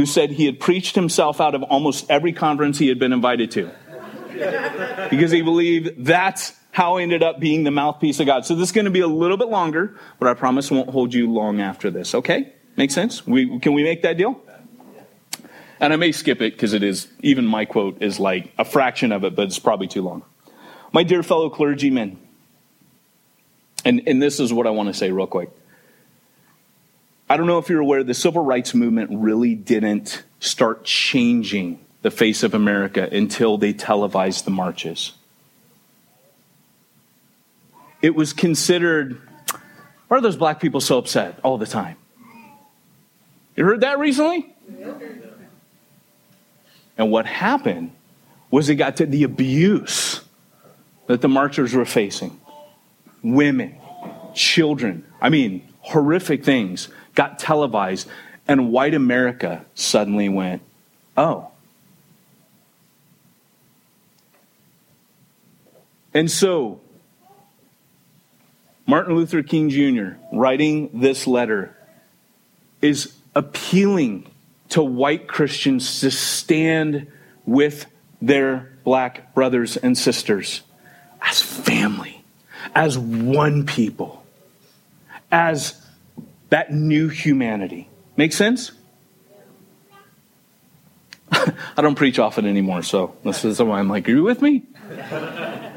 [0.00, 3.50] who said he had preached himself out of almost every conference he had been invited
[3.50, 3.70] to.
[5.10, 8.46] because he believed that's how he ended up being the mouthpiece of God.
[8.46, 11.12] So this is going to be a little bit longer, but I promise won't hold
[11.12, 12.50] you long after this, okay?
[12.78, 13.26] Make sense?
[13.26, 14.40] We, can we make that deal?
[15.78, 19.12] And I may skip it because it is, even my quote is like a fraction
[19.12, 20.22] of it, but it's probably too long.
[20.92, 22.18] My dear fellow clergymen,
[23.84, 25.50] and, and this is what I want to say real quick.
[27.30, 32.10] I don't know if you're aware, the civil rights movement really didn't start changing the
[32.10, 35.12] face of America until they televised the marches.
[38.02, 39.20] It was considered,
[40.08, 41.96] why are those black people so upset all the time?
[43.54, 44.52] You heard that recently?
[46.98, 47.92] And what happened
[48.50, 50.22] was it got to the abuse
[51.06, 52.40] that the marchers were facing.
[53.22, 53.76] Women,
[54.34, 58.08] children, I mean, horrific things got televised,
[58.46, 60.62] and white America suddenly went,
[61.16, 61.50] oh.
[66.12, 66.80] And so,
[68.86, 71.76] Martin Luther King Jr., writing this letter,
[72.82, 74.28] is appealing
[74.70, 77.06] to white Christians to stand
[77.46, 77.86] with
[78.20, 80.62] their black brothers and sisters
[81.22, 82.24] as family,
[82.74, 84.24] as one people,
[85.30, 85.79] as
[86.50, 87.88] that new humanity.
[88.16, 88.72] Make sense?
[91.32, 94.64] I don't preach often anymore, so this is why I'm like, are you with me?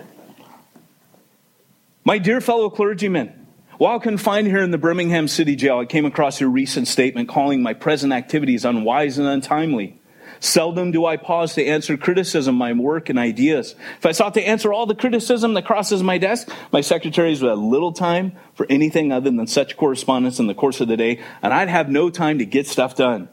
[2.06, 3.48] My dear fellow clergymen,
[3.78, 7.64] while confined here in the Birmingham City Jail, I came across your recent statement calling
[7.64, 10.02] my present activities unwise and untimely.
[10.44, 13.76] Seldom do I pause to answer criticism, my work, and ideas.
[13.98, 17.48] If I sought to answer all the criticism that crosses my desk, my secretaries would
[17.48, 21.22] have little time for anything other than such correspondence in the course of the day,
[21.41, 23.30] and I'd have no time to get stuff done.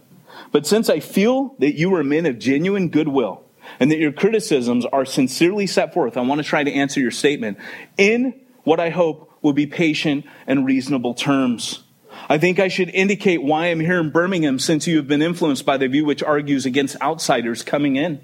[0.53, 3.43] But since I feel that you are men of genuine goodwill,
[3.81, 7.11] and that your criticisms are sincerely set forth, I want to try to answer your
[7.11, 7.59] statement
[7.99, 11.83] in what I hope will be patient and reasonable terms.
[12.29, 15.67] I think I should indicate why I'm here in Birmingham since you have been influenced
[15.67, 18.21] by the view which argues against outsiders coming in.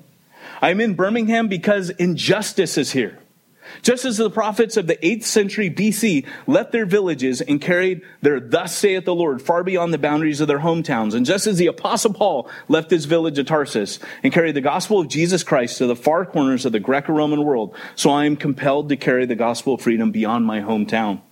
[0.62, 3.18] I'm in Birmingham because injustice is here.
[3.82, 8.38] Just as the prophets of the 8th century BC left their villages and carried their
[8.38, 11.66] thus saith the Lord far beyond the boundaries of their hometowns, and just as the
[11.66, 15.86] apostle Paul left his village of Tarsus and carried the gospel of Jesus Christ to
[15.86, 19.74] the far corners of the Greco-Roman world, so I am compelled to carry the gospel
[19.74, 21.22] of freedom beyond my hometown.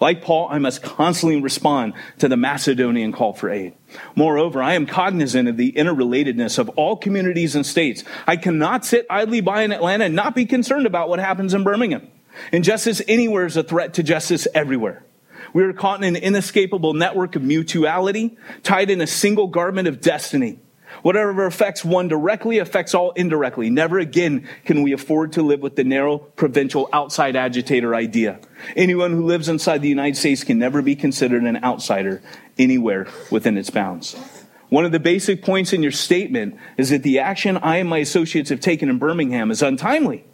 [0.00, 3.74] Like Paul, I must constantly respond to the Macedonian call for aid.
[4.16, 8.02] Moreover, I am cognizant of the interrelatedness of all communities and states.
[8.26, 11.64] I cannot sit idly by in Atlanta and not be concerned about what happens in
[11.64, 12.08] Birmingham.
[12.50, 15.04] Injustice anywhere is a threat to justice everywhere.
[15.52, 20.00] We are caught in an inescapable network of mutuality, tied in a single garment of
[20.00, 20.60] destiny.
[21.02, 23.70] Whatever affects one directly affects all indirectly.
[23.70, 28.38] Never again can we afford to live with the narrow, provincial, outside agitator idea.
[28.76, 32.22] Anyone who lives inside the United States can never be considered an outsider
[32.58, 34.14] anywhere within its bounds.
[34.68, 37.98] One of the basic points in your statement is that the action I and my
[37.98, 40.24] associates have taken in Birmingham is untimely.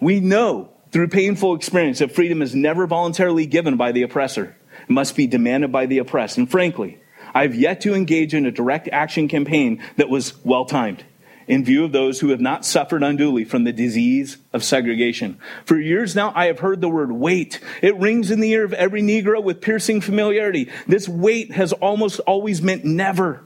[0.00, 4.56] We know through painful experience that freedom is never voluntarily given by the oppressor.
[4.82, 6.36] It must be demanded by the oppressed.
[6.36, 6.98] And frankly,
[7.34, 11.04] I've yet to engage in a direct action campaign that was well timed
[11.46, 15.38] in view of those who have not suffered unduly from the disease of segregation.
[15.64, 17.60] For years now, I have heard the word wait.
[17.80, 20.70] It rings in the ear of every Negro with piercing familiarity.
[20.86, 23.44] This wait has almost always meant never.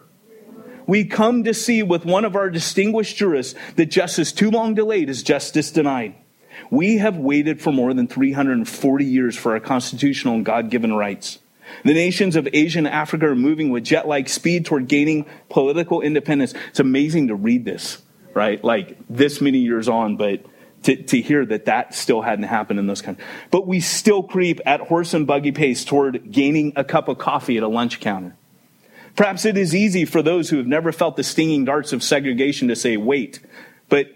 [0.87, 5.11] We come to see with one of our distinguished jurists that justice too long delayed
[5.11, 6.14] is justice denied.
[6.70, 11.39] We have waited for more than 340 years for our constitutional and God given rights.
[11.84, 16.00] The nations of Asia and Africa are moving with jet like speed toward gaining political
[16.00, 16.54] independence.
[16.70, 18.02] It's amazing to read this,
[18.34, 18.62] right?
[18.62, 20.44] Like this many years on, but
[20.84, 23.26] to, to hear that that still hadn't happened in those countries.
[23.50, 27.56] But we still creep at horse and buggy pace toward gaining a cup of coffee
[27.56, 28.36] at a lunch counter.
[29.16, 32.68] Perhaps it is easy for those who have never felt the stinging darts of segregation
[32.68, 33.40] to say, wait.
[33.88, 34.08] But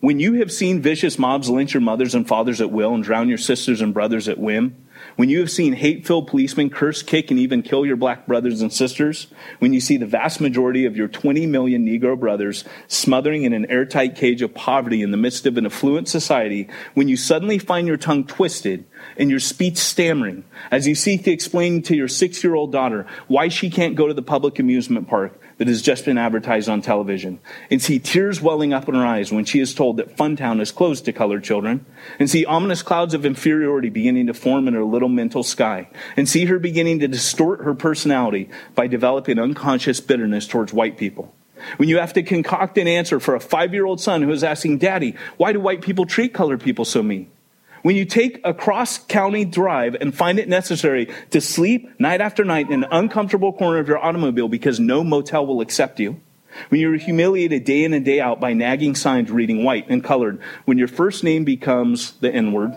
[0.00, 3.28] when you have seen vicious mobs lynch your mothers and fathers at will and drown
[3.28, 4.79] your sisters and brothers at whim,
[5.16, 8.60] when you have seen hate filled policemen curse, kick, and even kill your black brothers
[8.60, 9.26] and sisters,
[9.58, 13.70] when you see the vast majority of your 20 million Negro brothers smothering in an
[13.70, 17.86] airtight cage of poverty in the midst of an affluent society, when you suddenly find
[17.86, 18.84] your tongue twisted
[19.16, 23.06] and your speech stammering as you seek to explain to your six year old daughter
[23.28, 26.80] why she can't go to the public amusement park that has just been advertised on
[26.80, 27.38] television,
[27.70, 30.72] and see tears welling up in her eyes when she is told that Funtown is
[30.72, 31.84] closed to colored children,
[32.18, 36.26] and see ominous clouds of inferiority beginning to form in her little mental sky, and
[36.26, 41.34] see her beginning to distort her personality by developing unconscious bitterness towards white people.
[41.76, 44.42] When you have to concoct an answer for a five year old son who is
[44.42, 47.30] asking, Daddy, why do white people treat colored people so mean?
[47.82, 52.44] When you take a cross county drive and find it necessary to sleep night after
[52.44, 56.20] night in an uncomfortable corner of your automobile because no motel will accept you.
[56.68, 60.40] When you're humiliated day in and day out by nagging signs reading white and colored.
[60.64, 62.76] When your first name becomes the N word.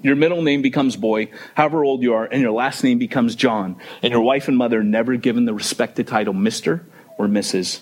[0.00, 3.76] Your middle name becomes boy, however old you are, and your last name becomes John.
[4.00, 6.84] And your wife and mother never given the respected title Mr.
[7.16, 7.80] or Mrs.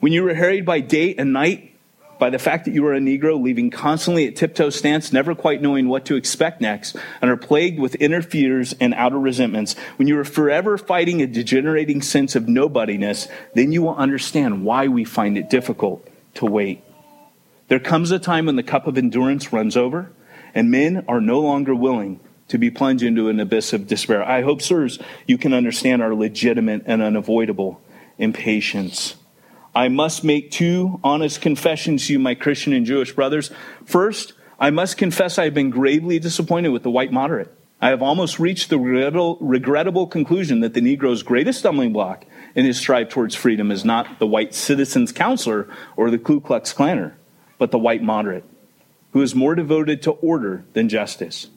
[0.00, 1.73] When you were harried by day and night
[2.18, 5.60] by the fact that you are a Negro, leaving constantly at tiptoe stance, never quite
[5.60, 10.08] knowing what to expect next, and are plagued with inner fears and outer resentments, when
[10.08, 15.04] you are forever fighting a degenerating sense of nobodiness, then you will understand why we
[15.04, 16.82] find it difficult to wait.
[17.68, 20.10] There comes a time when the cup of endurance runs over,
[20.54, 24.22] and men are no longer willing to be plunged into an abyss of despair.
[24.22, 27.80] I hope, sirs, you can understand our legitimate and unavoidable
[28.18, 29.16] impatience.
[29.74, 33.50] I must make two honest confessions to you, my Christian and Jewish brothers.
[33.84, 37.52] First, I must confess I have been gravely disappointed with the white moderate.
[37.80, 42.78] I have almost reached the regrettable conclusion that the Negro's greatest stumbling block in his
[42.78, 47.14] strive towards freedom is not the white citizen's counselor or the Ku Klux Klanner,
[47.58, 48.44] but the white moderate,
[49.12, 51.48] who is more devoted to order than justice,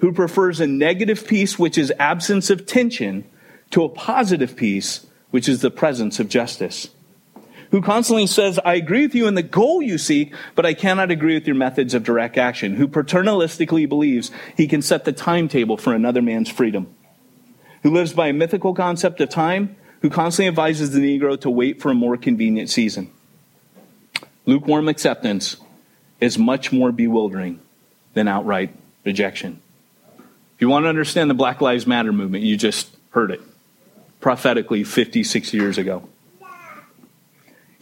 [0.00, 3.24] who prefers a negative peace, which is absence of tension,
[3.70, 6.90] to a positive peace, which is the presence of justice
[7.74, 11.10] who constantly says, I agree with you in the goal you seek, but I cannot
[11.10, 15.76] agree with your methods of direct action, who paternalistically believes he can set the timetable
[15.76, 16.94] for another man's freedom,
[17.82, 21.82] who lives by a mythical concept of time, who constantly advises the Negro to wait
[21.82, 23.10] for a more convenient season.
[24.46, 25.56] Lukewarm acceptance
[26.20, 27.58] is much more bewildering
[28.12, 28.72] than outright
[29.02, 29.60] rejection.
[30.14, 33.40] If you want to understand the Black Lives Matter movement, you just heard it
[34.20, 36.08] prophetically 56 years ago.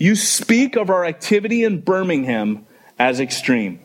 [0.03, 2.66] You speak of our activity in Birmingham
[2.98, 3.78] as extreme.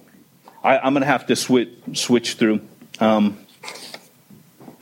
[0.63, 2.61] I, am going to have to switch, switch through.
[2.99, 3.37] Um,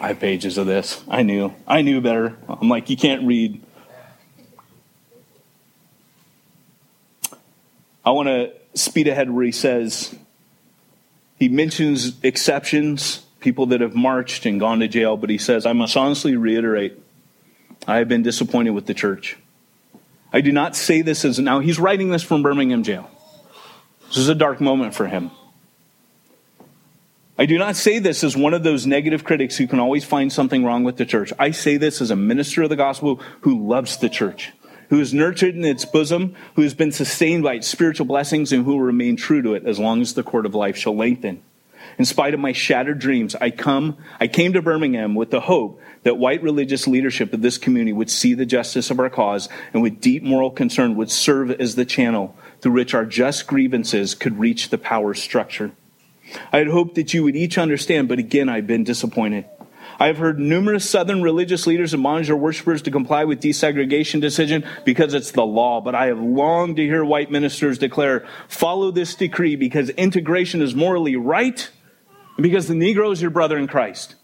[0.00, 1.04] I have pages of this.
[1.06, 1.54] I knew.
[1.68, 2.36] I knew better.
[2.48, 3.62] I'm like, you can't read.
[8.04, 10.16] I want to speed ahead where he says,
[11.38, 15.74] he mentions exceptions, people that have marched and gone to jail, but he says, I
[15.74, 17.00] must honestly reiterate,
[17.86, 19.36] I have been disappointed with the church.
[20.32, 23.10] I do not say this as now he's writing this from Birmingham jail.
[24.08, 25.30] This is a dark moment for him.
[27.38, 30.32] I do not say this as one of those negative critics who can always find
[30.32, 31.32] something wrong with the church.
[31.38, 34.52] I say this as a minister of the gospel who loves the church,
[34.88, 38.64] who is nurtured in its bosom, who has been sustained by its spiritual blessings, and
[38.64, 41.42] who will remain true to it as long as the court of life shall lengthen.
[41.98, 45.80] In spite of my shattered dreams, I come, I came to Birmingham with the hope
[46.02, 49.82] that white religious leadership of this community would see the justice of our cause and
[49.82, 54.38] with deep moral concern would serve as the channel through which our just grievances could
[54.38, 55.72] reach the power structure.
[56.52, 59.46] I had hoped that you would each understand, but again, I've been disappointed.
[59.98, 64.66] I have heard numerous Southern religious leaders admonish their worshipers to comply with desegregation decision
[64.84, 65.80] because it's the law.
[65.80, 70.74] But I have longed to hear white ministers declare, follow this decree because integration is
[70.74, 71.70] morally right
[72.36, 74.14] because the Negro is your brother in Christ.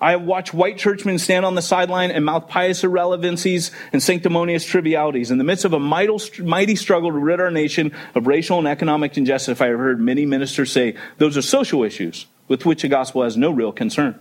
[0.00, 4.64] I have watched white churchmen stand on the sideline and mouth pious irrelevancies and sanctimonious
[4.64, 5.30] trivialities.
[5.30, 9.16] In the midst of a mighty struggle to rid our nation of racial and economic
[9.16, 12.88] injustice, if I have heard many ministers say those are social issues with which the
[12.88, 14.20] gospel has no real concern.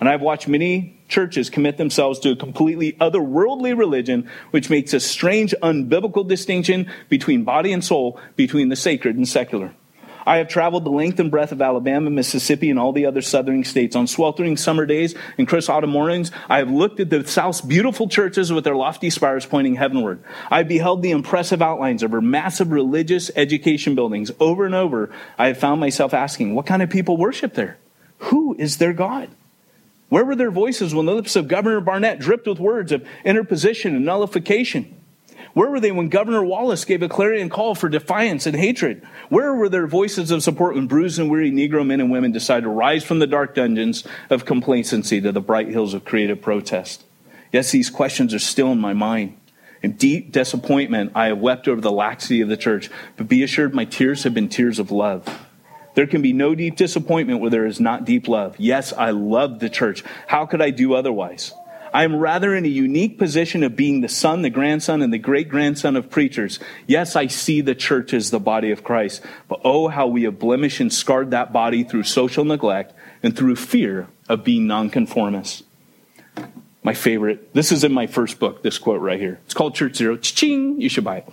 [0.00, 5.00] And I've watched many churches commit themselves to a completely otherworldly religion, which makes a
[5.00, 9.74] strange, unbiblical distinction between body and soul, between the sacred and secular.
[10.26, 13.64] I have traveled the length and breadth of Alabama, Mississippi, and all the other southern
[13.64, 13.96] states.
[13.96, 18.08] On sweltering summer days and crisp autumn mornings, I have looked at the South's beautiful
[18.08, 20.22] churches with their lofty spires pointing heavenward.
[20.50, 24.30] I have beheld the impressive outlines of her massive religious education buildings.
[24.38, 27.78] Over and over, I have found myself asking, what kind of people worship there?
[28.18, 29.30] Who is their God?
[30.10, 33.94] Where were their voices when the lips of Governor Barnett dripped with words of interposition
[33.94, 34.99] and nullification?
[35.52, 39.06] Where were they when Governor Wallace gave a clarion call for defiance and hatred?
[39.28, 42.62] Where were their voices of support when bruised and weary Negro men and women decided
[42.62, 47.04] to rise from the dark dungeons of complacency to the bright hills of creative protest?
[47.52, 49.36] Yes, these questions are still in my mind.
[49.82, 53.74] In deep disappointment, I have wept over the laxity of the church, but be assured
[53.74, 55.46] my tears have been tears of love.
[55.94, 58.54] There can be no deep disappointment where there is not deep love.
[58.58, 60.04] Yes, I love the church.
[60.28, 61.52] How could I do otherwise?
[61.92, 65.18] I am rather in a unique position of being the son, the grandson, and the
[65.18, 66.58] great grandson of preachers.
[66.86, 70.38] Yes, I see the church as the body of Christ, but oh, how we have
[70.38, 75.62] blemished and scarred that body through social neglect and through fear of being nonconformists.
[76.82, 79.38] My favorite, this is in my first book, this quote right here.
[79.44, 80.16] It's called Church Zero.
[80.16, 81.28] Ching, you should buy it.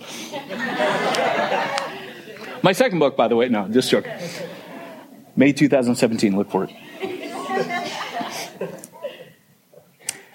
[2.62, 4.12] My second book, by the way, no, just joking.
[5.36, 6.70] May 2017, look for it.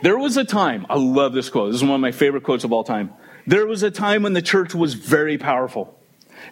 [0.04, 1.72] There was a time, I love this quote.
[1.72, 3.14] This is one of my favorite quotes of all time.
[3.47, 5.97] There was a time when the church was very powerful.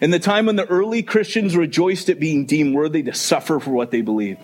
[0.00, 3.72] In the time when the early Christians rejoiced at being deemed worthy to suffer for
[3.72, 4.40] what they believed.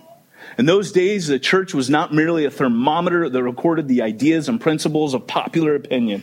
[0.58, 4.60] In those days, the church was not merely a thermometer that recorded the ideas and
[4.60, 6.22] principles of popular opinion.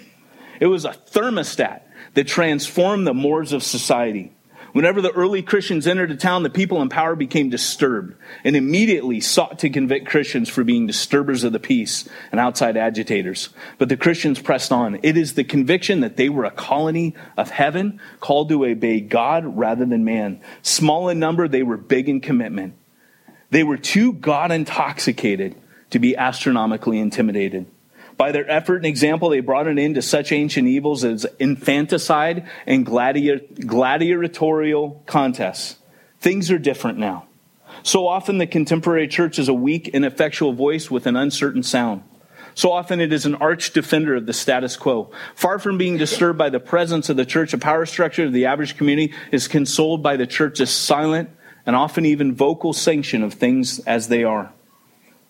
[0.59, 1.81] It was a thermostat
[2.13, 4.34] that transformed the mores of society.
[4.76, 8.13] Whenever the early Christians entered a town, the people in power became disturbed
[8.43, 13.47] and immediately sought to convict Christians for being disturbers of the peace and outside agitators.
[13.78, 14.99] But the Christians pressed on.
[15.01, 19.45] It is the conviction that they were a colony of heaven called to obey God
[19.45, 20.41] rather than man.
[20.61, 22.73] Small in number, they were big in commitment.
[23.51, 25.55] They were too God intoxicated
[25.91, 27.65] to be astronomically intimidated.
[28.18, 32.47] By their effort and example, they brought an end to such ancient evils as infanticide
[32.66, 35.78] and gladiatorial contests.
[36.22, 37.26] Things are different now.
[37.84, 42.03] So often, the contemporary church is a weak, ineffectual voice with an uncertain sound.
[42.53, 45.11] So often, it is an arch defender of the status quo.
[45.36, 48.45] Far from being disturbed by the presence of the church, a power structure of the
[48.45, 51.30] average community is consoled by the church's silent
[51.66, 54.53] and often even vocal sanction of things as they are.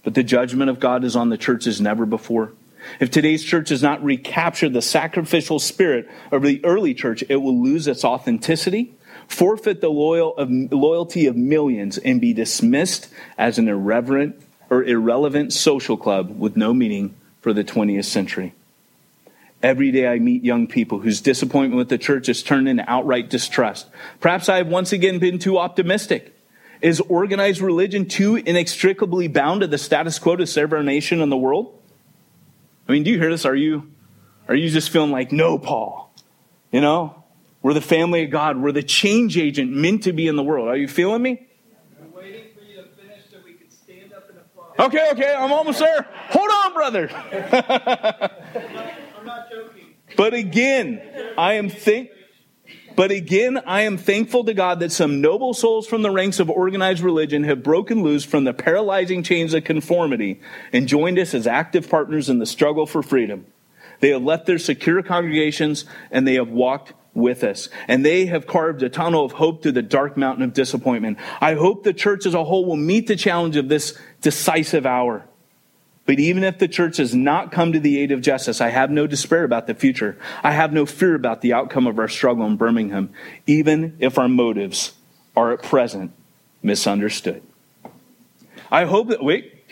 [0.03, 2.53] But the judgment of God is on the church as never before.
[2.99, 7.61] If today's church does not recapture the sacrificial spirit of the early church, it will
[7.61, 8.93] lose its authenticity,
[9.27, 15.53] forfeit the loyal of, loyalty of millions, and be dismissed as an irreverent or irrelevant
[15.53, 18.53] social club with no meaning for the 20th century.
[19.61, 23.29] Every day I meet young people whose disappointment with the church has turned into outright
[23.29, 23.87] distrust.
[24.19, 26.33] Perhaps I have once again been too optimistic.
[26.81, 31.31] Is organized religion too inextricably bound to the status quo to serve our nation and
[31.31, 31.73] the world?
[32.87, 33.45] I mean, do you hear this?
[33.45, 33.91] Are you,
[34.47, 36.13] are you just feeling like, no, Paul?
[36.71, 37.23] You know,
[37.61, 38.57] we're the family of God.
[38.57, 40.67] We're the change agent meant to be in the world.
[40.67, 41.47] Are you feeling me?
[41.99, 44.87] We're waiting for you to finish so we can stand up and applaud.
[44.87, 46.07] Okay, okay, I'm almost there.
[46.29, 47.09] Hold on, brother.
[49.17, 49.95] I'm not joking.
[50.15, 51.01] But again,
[51.37, 52.11] I am think
[52.95, 56.49] but again, I am thankful to God that some noble souls from the ranks of
[56.49, 60.41] organized religion have broken loose from the paralyzing chains of conformity
[60.71, 63.45] and joined us as active partners in the struggle for freedom.
[63.99, 67.69] They have left their secure congregations and they have walked with us.
[67.87, 71.17] And they have carved a tunnel of hope through the dark mountain of disappointment.
[71.41, 75.25] I hope the church as a whole will meet the challenge of this decisive hour.
[76.05, 78.91] But even if the church has not come to the aid of justice, I have
[78.91, 80.17] no despair about the future.
[80.43, 83.11] I have no fear about the outcome of our struggle in Birmingham,
[83.47, 84.93] even if our motives
[85.35, 86.11] are at present
[86.61, 87.41] misunderstood.
[88.71, 89.63] I hope that, wait.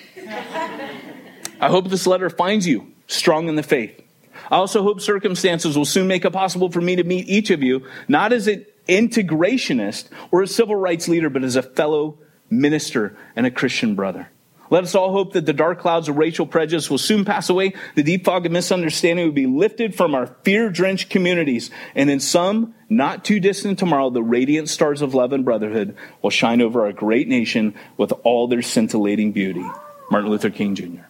[1.60, 4.02] I hope this letter finds you strong in the faith.
[4.50, 7.62] I also hope circumstances will soon make it possible for me to meet each of
[7.64, 12.18] you, not as an integrationist or a civil rights leader, but as a fellow
[12.50, 14.30] minister and a Christian brother.
[14.74, 17.76] Let us all hope that the dark clouds of racial prejudice will soon pass away,
[17.94, 22.20] the deep fog of misunderstanding will be lifted from our fear drenched communities, and in
[22.20, 26.88] some not too distant tomorrow, the radiant stars of love and brotherhood will shine over
[26.88, 29.64] our great nation with all their scintillating beauty.
[30.10, 31.04] Martin Luther King Jr.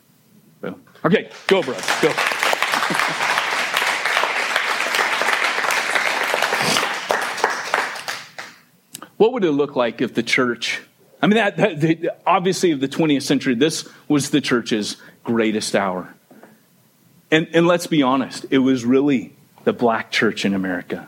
[1.05, 1.77] Okay, go, bro.
[2.01, 2.09] Go.
[9.15, 10.81] what would it look like if the church
[11.23, 16.13] I mean, that, that obviously, of the 20th century, this was the church's greatest hour.
[17.31, 21.07] And, and let's be honest, it was really the black church in America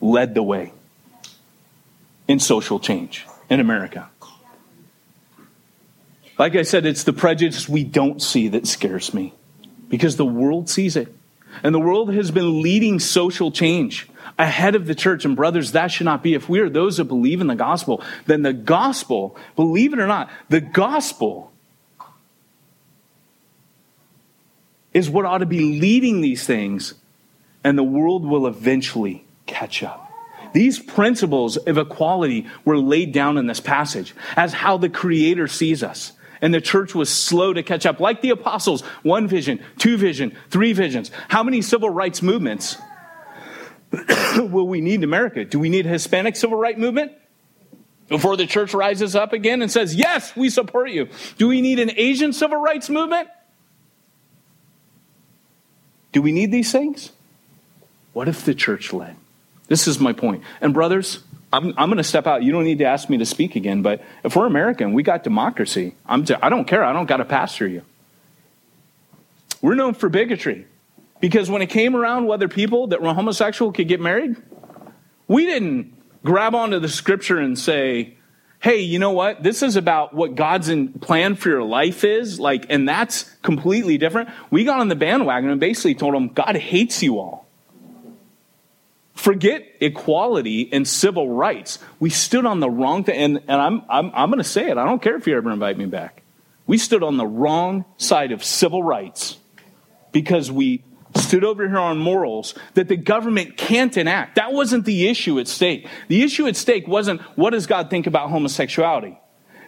[0.00, 0.72] led the way
[2.26, 4.08] in social change in America.
[6.38, 9.34] Like I said, it's the prejudice we don't see that scares me
[9.90, 11.14] because the world sees it.
[11.62, 15.24] And the world has been leading social change ahead of the church.
[15.24, 16.34] And brothers, that should not be.
[16.34, 20.06] If we are those that believe in the gospel, then the gospel, believe it or
[20.06, 21.52] not, the gospel
[24.92, 26.94] is what ought to be leading these things,
[27.62, 30.10] and the world will eventually catch up.
[30.52, 35.82] These principles of equality were laid down in this passage as how the Creator sees
[35.82, 36.12] us.
[36.42, 40.36] And the church was slow to catch up, like the apostles one vision, two vision,
[40.48, 41.10] three visions.
[41.28, 42.76] How many civil rights movements
[44.36, 45.44] will we need in America?
[45.44, 47.12] Do we need a Hispanic civil rights movement?
[48.08, 51.08] Before the church rises up again and says, Yes, we support you.
[51.38, 53.28] Do we need an Asian civil rights movement?
[56.12, 57.12] Do we need these things?
[58.12, 59.16] What if the church led?
[59.68, 60.42] This is my point.
[60.60, 61.22] And, brothers,
[61.52, 62.42] I'm, I'm going to step out.
[62.42, 65.24] You don't need to ask me to speak again, but if we're American, we got
[65.24, 65.94] democracy.
[66.06, 66.84] I'm I don't care.
[66.84, 67.82] I don't got to pastor you.
[69.60, 70.66] We're known for bigotry.
[71.20, 74.36] Because when it came around whether people that were homosexual could get married,
[75.28, 75.94] we didn't
[76.24, 78.14] grab onto the scripture and say,
[78.60, 79.42] hey, you know what?
[79.42, 80.70] This is about what God's
[81.00, 82.40] plan for your life is.
[82.40, 84.30] Like, and that's completely different.
[84.50, 87.49] We got on the bandwagon and basically told them, God hates you all.
[89.20, 91.78] Forget equality and civil rights.
[91.98, 93.20] We stood on the wrong thing.
[93.20, 94.78] And, and I'm, I'm, I'm going to say it.
[94.78, 96.22] I don't care if you ever invite me back.
[96.66, 99.36] We stood on the wrong side of civil rights
[100.10, 104.36] because we stood over here on morals that the government can't enact.
[104.36, 105.86] That wasn't the issue at stake.
[106.08, 109.20] The issue at stake wasn't what does God think about homosexuality?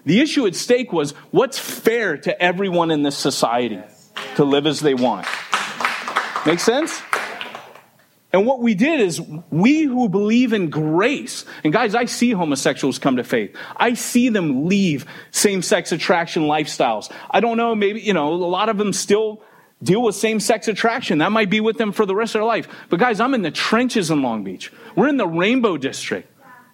[0.06, 3.82] The issue at stake was what's fair to everyone in this society
[4.36, 5.26] to live as they want.
[6.46, 7.02] Make sense?
[8.32, 9.20] And what we did is
[9.50, 13.54] we who believe in grace, and guys, I see homosexuals come to faith.
[13.76, 17.12] I see them leave same sex attraction lifestyles.
[17.30, 19.42] I don't know, maybe, you know, a lot of them still
[19.82, 21.18] deal with same sex attraction.
[21.18, 22.68] That might be with them for the rest of their life.
[22.88, 24.72] But guys, I'm in the trenches in Long Beach.
[24.96, 26.28] We're in the Rainbow District.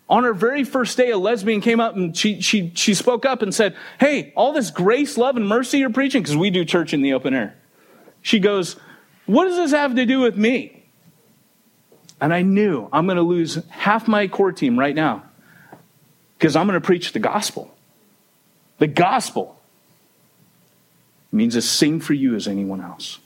[0.08, 3.42] On her very first day, a lesbian came up and she, she, she spoke up
[3.42, 6.94] and said, Hey, all this grace, love, and mercy you're preaching, because we do church
[6.94, 7.56] in the open air.
[8.22, 8.76] She goes,
[9.26, 10.77] What does this have to do with me?
[12.20, 15.22] And I knew I'm going to lose half my core team right now
[16.36, 17.74] because I'm going to preach the gospel.
[18.78, 19.60] The gospel
[21.30, 23.18] means the same for you as anyone else.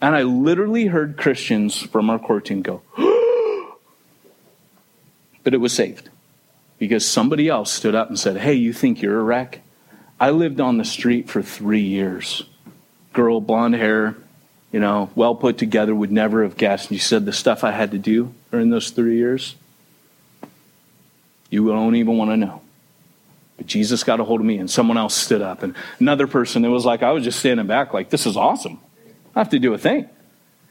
[0.00, 2.82] And I literally heard Christians from our core team go,
[5.42, 6.10] but it was saved
[6.78, 9.60] because somebody else stood up and said, Hey, you think you're a wreck?
[10.18, 12.44] I lived on the street for three years.
[13.12, 14.16] Girl, blonde hair,
[14.76, 16.90] you know, well put together, would never have guessed.
[16.90, 19.56] And you said the stuff I had to do during those three years,
[21.48, 22.60] you don't even want to know.
[23.56, 25.62] But Jesus got a hold of me, and someone else stood up.
[25.62, 28.78] And another person, it was like I was just standing back, like, this is awesome.
[29.34, 30.10] I have to do a thing.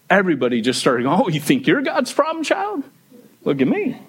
[0.08, 2.84] Everybody just started going, Oh, you think you're God's problem child?
[3.44, 4.00] Look at me.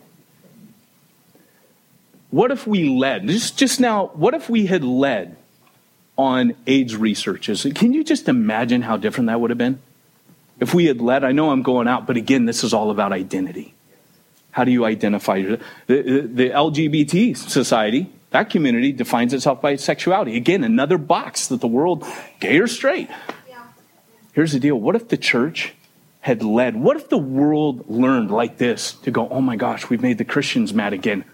[2.28, 5.38] What if we led, just, just now, what if we had led
[6.18, 7.66] on AIDS researches?
[7.74, 9.80] Can you just imagine how different that would have been?
[10.59, 13.13] If we had led, I know I'm going out, but again, this is all about
[13.13, 13.75] identity.
[14.51, 15.43] How do you identify?
[15.43, 20.37] The, the, LGBT society that community defines itself by sexuality.
[20.37, 22.05] Again, another box that the world,
[22.41, 23.09] gay or straight.
[24.33, 25.75] Here's the deal what if the church
[26.21, 26.77] had led?
[26.77, 30.25] What if the world learned like this to go, oh my gosh, we've made the
[30.25, 31.25] Christians mad again?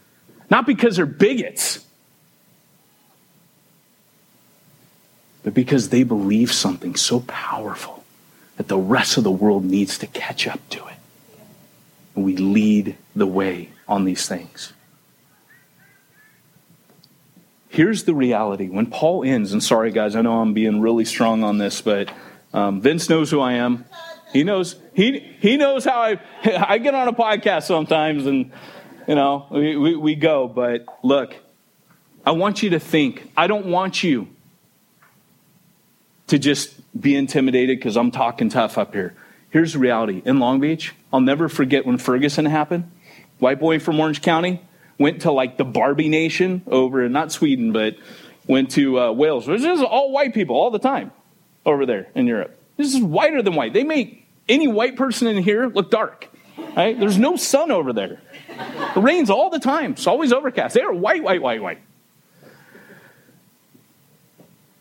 [0.50, 1.84] Not because they're bigots,
[5.42, 8.01] but because they believe something so powerful
[8.62, 10.94] that the rest of the world needs to catch up to it.
[12.14, 14.72] And we lead the way on these things.
[17.68, 18.68] Here's the reality.
[18.68, 22.12] When Paul ends, and sorry guys, I know I'm being really strong on this, but
[22.54, 23.84] um, Vince knows who I am.
[24.32, 28.52] He knows he he knows how I I get on a podcast sometimes, and
[29.08, 30.46] you know we, we, we go.
[30.46, 31.34] But look,
[32.24, 33.28] I want you to think.
[33.36, 34.28] I don't want you
[36.32, 39.14] to just be intimidated because I'm talking tough up here.
[39.50, 40.22] Here's the reality.
[40.24, 42.90] In Long Beach, I'll never forget when Ferguson happened.
[43.38, 44.62] White boy from Orange County,
[44.98, 47.96] went to like the Barbie Nation over in not Sweden, but
[48.46, 51.12] went to uh, Wales, which is all white people all the time
[51.66, 52.58] over there in Europe.
[52.78, 53.74] This is whiter than white.
[53.74, 56.30] They make any white person in here look dark.
[56.74, 56.98] Right?
[56.98, 58.22] There's no sun over there.
[58.48, 59.92] It rains all the time.
[59.92, 60.72] It's always overcast.
[60.72, 61.82] They are white, white, white, white.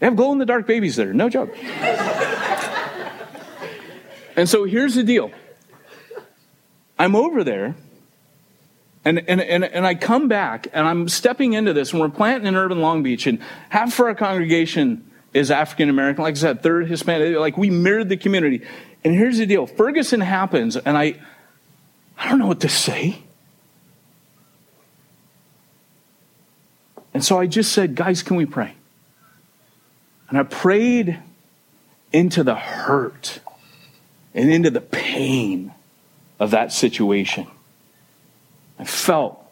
[0.01, 1.13] They have glow in the dark babies there.
[1.13, 1.55] No joke.
[4.35, 5.31] and so here's the deal.
[6.99, 7.75] I'm over there
[9.03, 12.47] and, and, and, and I come back and I'm stepping into this, and we're planting
[12.47, 13.39] in urban Long Beach, and
[13.69, 18.09] half of our congregation is African American, like I said, third Hispanic, like we mirrored
[18.09, 18.61] the community.
[19.03, 21.15] And here's the deal Ferguson happens, and I,
[22.17, 23.23] I don't know what to say.
[27.13, 28.75] And so I just said, guys, can we pray?
[30.31, 31.19] And I prayed
[32.13, 33.41] into the hurt
[34.33, 35.73] and into the pain
[36.39, 37.47] of that situation.
[38.79, 39.45] I felt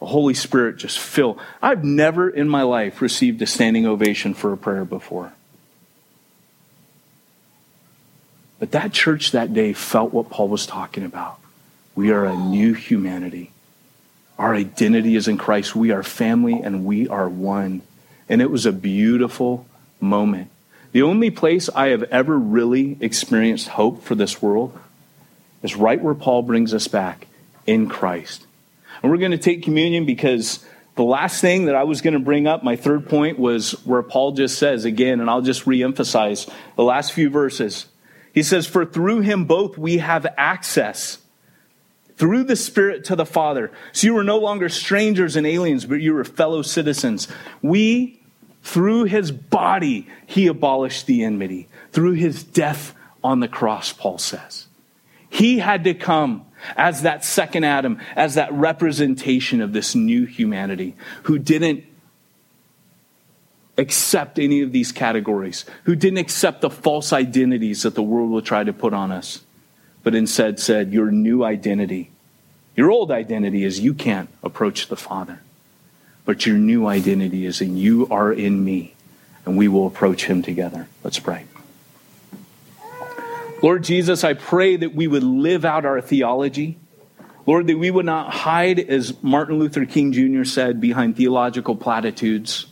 [0.00, 1.38] the Holy Spirit just fill.
[1.62, 5.32] I've never in my life received a standing ovation for a prayer before.
[8.58, 11.38] But that church that day felt what Paul was talking about.
[11.94, 13.50] We are a new humanity.
[14.38, 15.74] Our identity is in Christ.
[15.74, 17.80] We are family and we are one.
[18.28, 19.66] And it was a beautiful
[20.00, 20.50] moment.
[20.92, 24.78] The only place I have ever really experienced hope for this world
[25.62, 27.26] is right where Paul brings us back
[27.66, 28.46] in Christ.
[29.02, 30.64] And we're going to take communion because
[30.96, 34.02] the last thing that I was going to bring up, my third point, was where
[34.02, 37.86] Paul just says again, and I'll just reemphasize the last few verses.
[38.32, 41.18] He says, For through him both we have access
[42.16, 43.70] through the Spirit to the Father.
[43.92, 47.28] So you were no longer strangers and aliens, but you were fellow citizens.
[47.62, 48.20] We,
[48.68, 51.68] through his body, he abolished the enmity.
[51.90, 52.94] Through his death
[53.24, 54.66] on the cross, Paul says.
[55.30, 56.44] He had to come
[56.76, 61.84] as that second Adam, as that representation of this new humanity who didn't
[63.78, 68.42] accept any of these categories, who didn't accept the false identities that the world will
[68.42, 69.40] try to put on us,
[70.02, 72.10] but instead said, Your new identity,
[72.76, 75.40] your old identity is you can't approach the Father,
[76.28, 78.94] but your new identity is in you are in me,
[79.46, 80.86] and we will approach him together.
[81.02, 81.46] Let's pray.
[83.62, 86.76] Lord Jesus, I pray that we would live out our theology.
[87.46, 90.44] Lord, that we would not hide, as Martin Luther King Jr.
[90.44, 92.66] said, behind theological platitudes.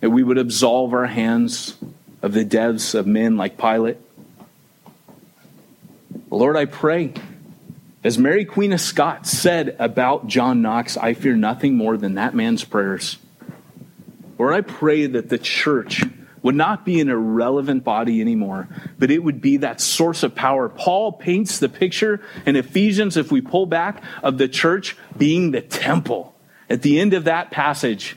[0.00, 1.74] That we would absolve our hands
[2.20, 3.96] of the deaths of men like Pilate.
[6.28, 7.14] Lord, I pray,
[8.04, 12.34] as Mary Queen of Scots said about John Knox, I fear nothing more than that
[12.34, 13.18] man's prayers.
[14.38, 16.04] Lord, I pray that the church
[16.42, 18.68] would not be an irrelevant body anymore,
[18.98, 20.68] but it would be that source of power.
[20.68, 25.60] Paul paints the picture in Ephesians, if we pull back, of the church being the
[25.60, 26.36] temple.
[26.70, 28.16] At the end of that passage,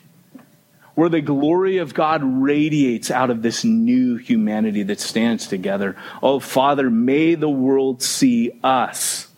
[0.93, 5.95] where the glory of God radiates out of this new humanity that stands together.
[6.21, 9.30] Oh, Father, may the world see us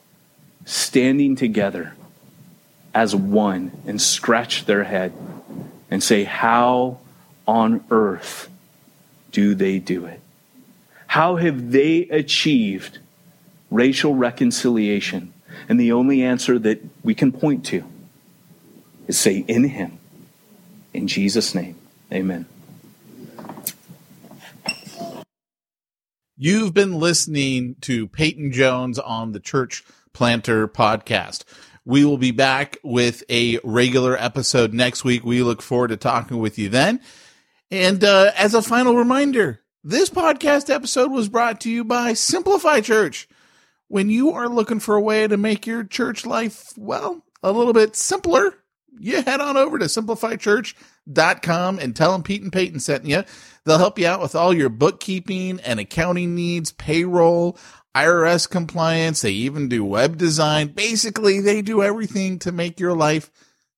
[0.66, 1.94] standing together
[2.94, 5.14] as one and scratch their head
[5.90, 7.00] and say, How
[7.48, 8.50] on earth
[9.32, 10.20] do they do it?
[11.08, 13.00] How have they achieved
[13.70, 15.34] racial reconciliation?
[15.70, 17.84] And the only answer that we can point to
[19.08, 20.00] is say, in Him.
[20.94, 21.76] In Jesus' name,
[22.12, 22.46] amen.
[26.38, 29.84] You've been listening to Peyton Jones on the Church
[30.14, 31.44] Planter podcast.
[31.86, 35.26] We will be back with a regular episode next week.
[35.26, 37.02] We look forward to talking with you then.
[37.70, 42.80] And uh, as a final reminder, this podcast episode was brought to you by Simplify
[42.80, 43.28] Church.
[43.90, 47.74] When you are looking for a way to make your church life, well, a little
[47.74, 48.56] bit simpler,
[49.00, 53.24] you head on over to simplifychurch.com and tell them Pete and Peyton sent you.
[53.66, 57.58] They'll help you out with all your bookkeeping and accounting needs, payroll,
[57.96, 59.22] IRS compliance.
[59.22, 60.70] They even do web design.
[60.70, 63.32] Basically, they do everything to make your life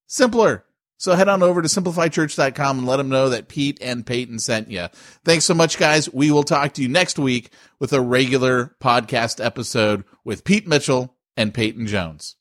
[0.07, 0.65] simpler.
[0.97, 4.71] So head on over to simplifychurch.com and let them know that Pete and Peyton sent
[4.71, 4.87] you.
[5.25, 6.11] Thanks so much, guys.
[6.11, 11.15] We will talk to you next week with a regular podcast episode with Pete Mitchell
[11.35, 12.37] and Peyton Jones.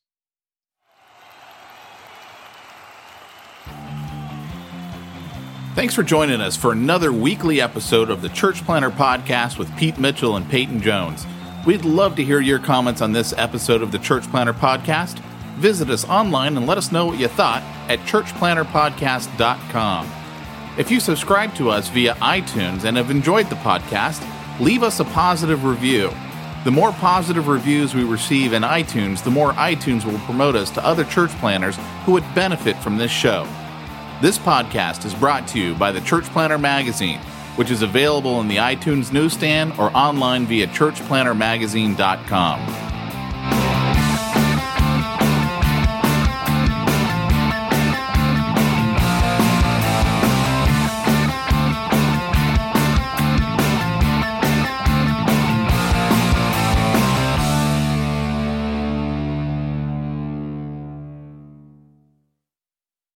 [5.75, 9.97] Thanks for joining us for another weekly episode of the Church Planter Podcast with Pete
[9.97, 11.25] Mitchell and Peyton Jones.
[11.65, 15.21] We'd love to hear your comments on this episode of the Church Planter Podcast
[15.55, 20.11] Visit us online and let us know what you thought at churchplanterpodcast.com.
[20.77, 24.21] If you subscribe to us via iTunes and have enjoyed the podcast,
[24.59, 26.11] leave us a positive review.
[26.65, 30.85] The more positive reviews we receive in iTunes, the more iTunes will promote us to
[30.85, 33.47] other church planters who would benefit from this show.
[34.21, 37.21] This podcast is brought to you by the Church Planter Magazine,
[37.55, 42.94] which is available in the iTunes newsstand or online via churchplantermagazine.com.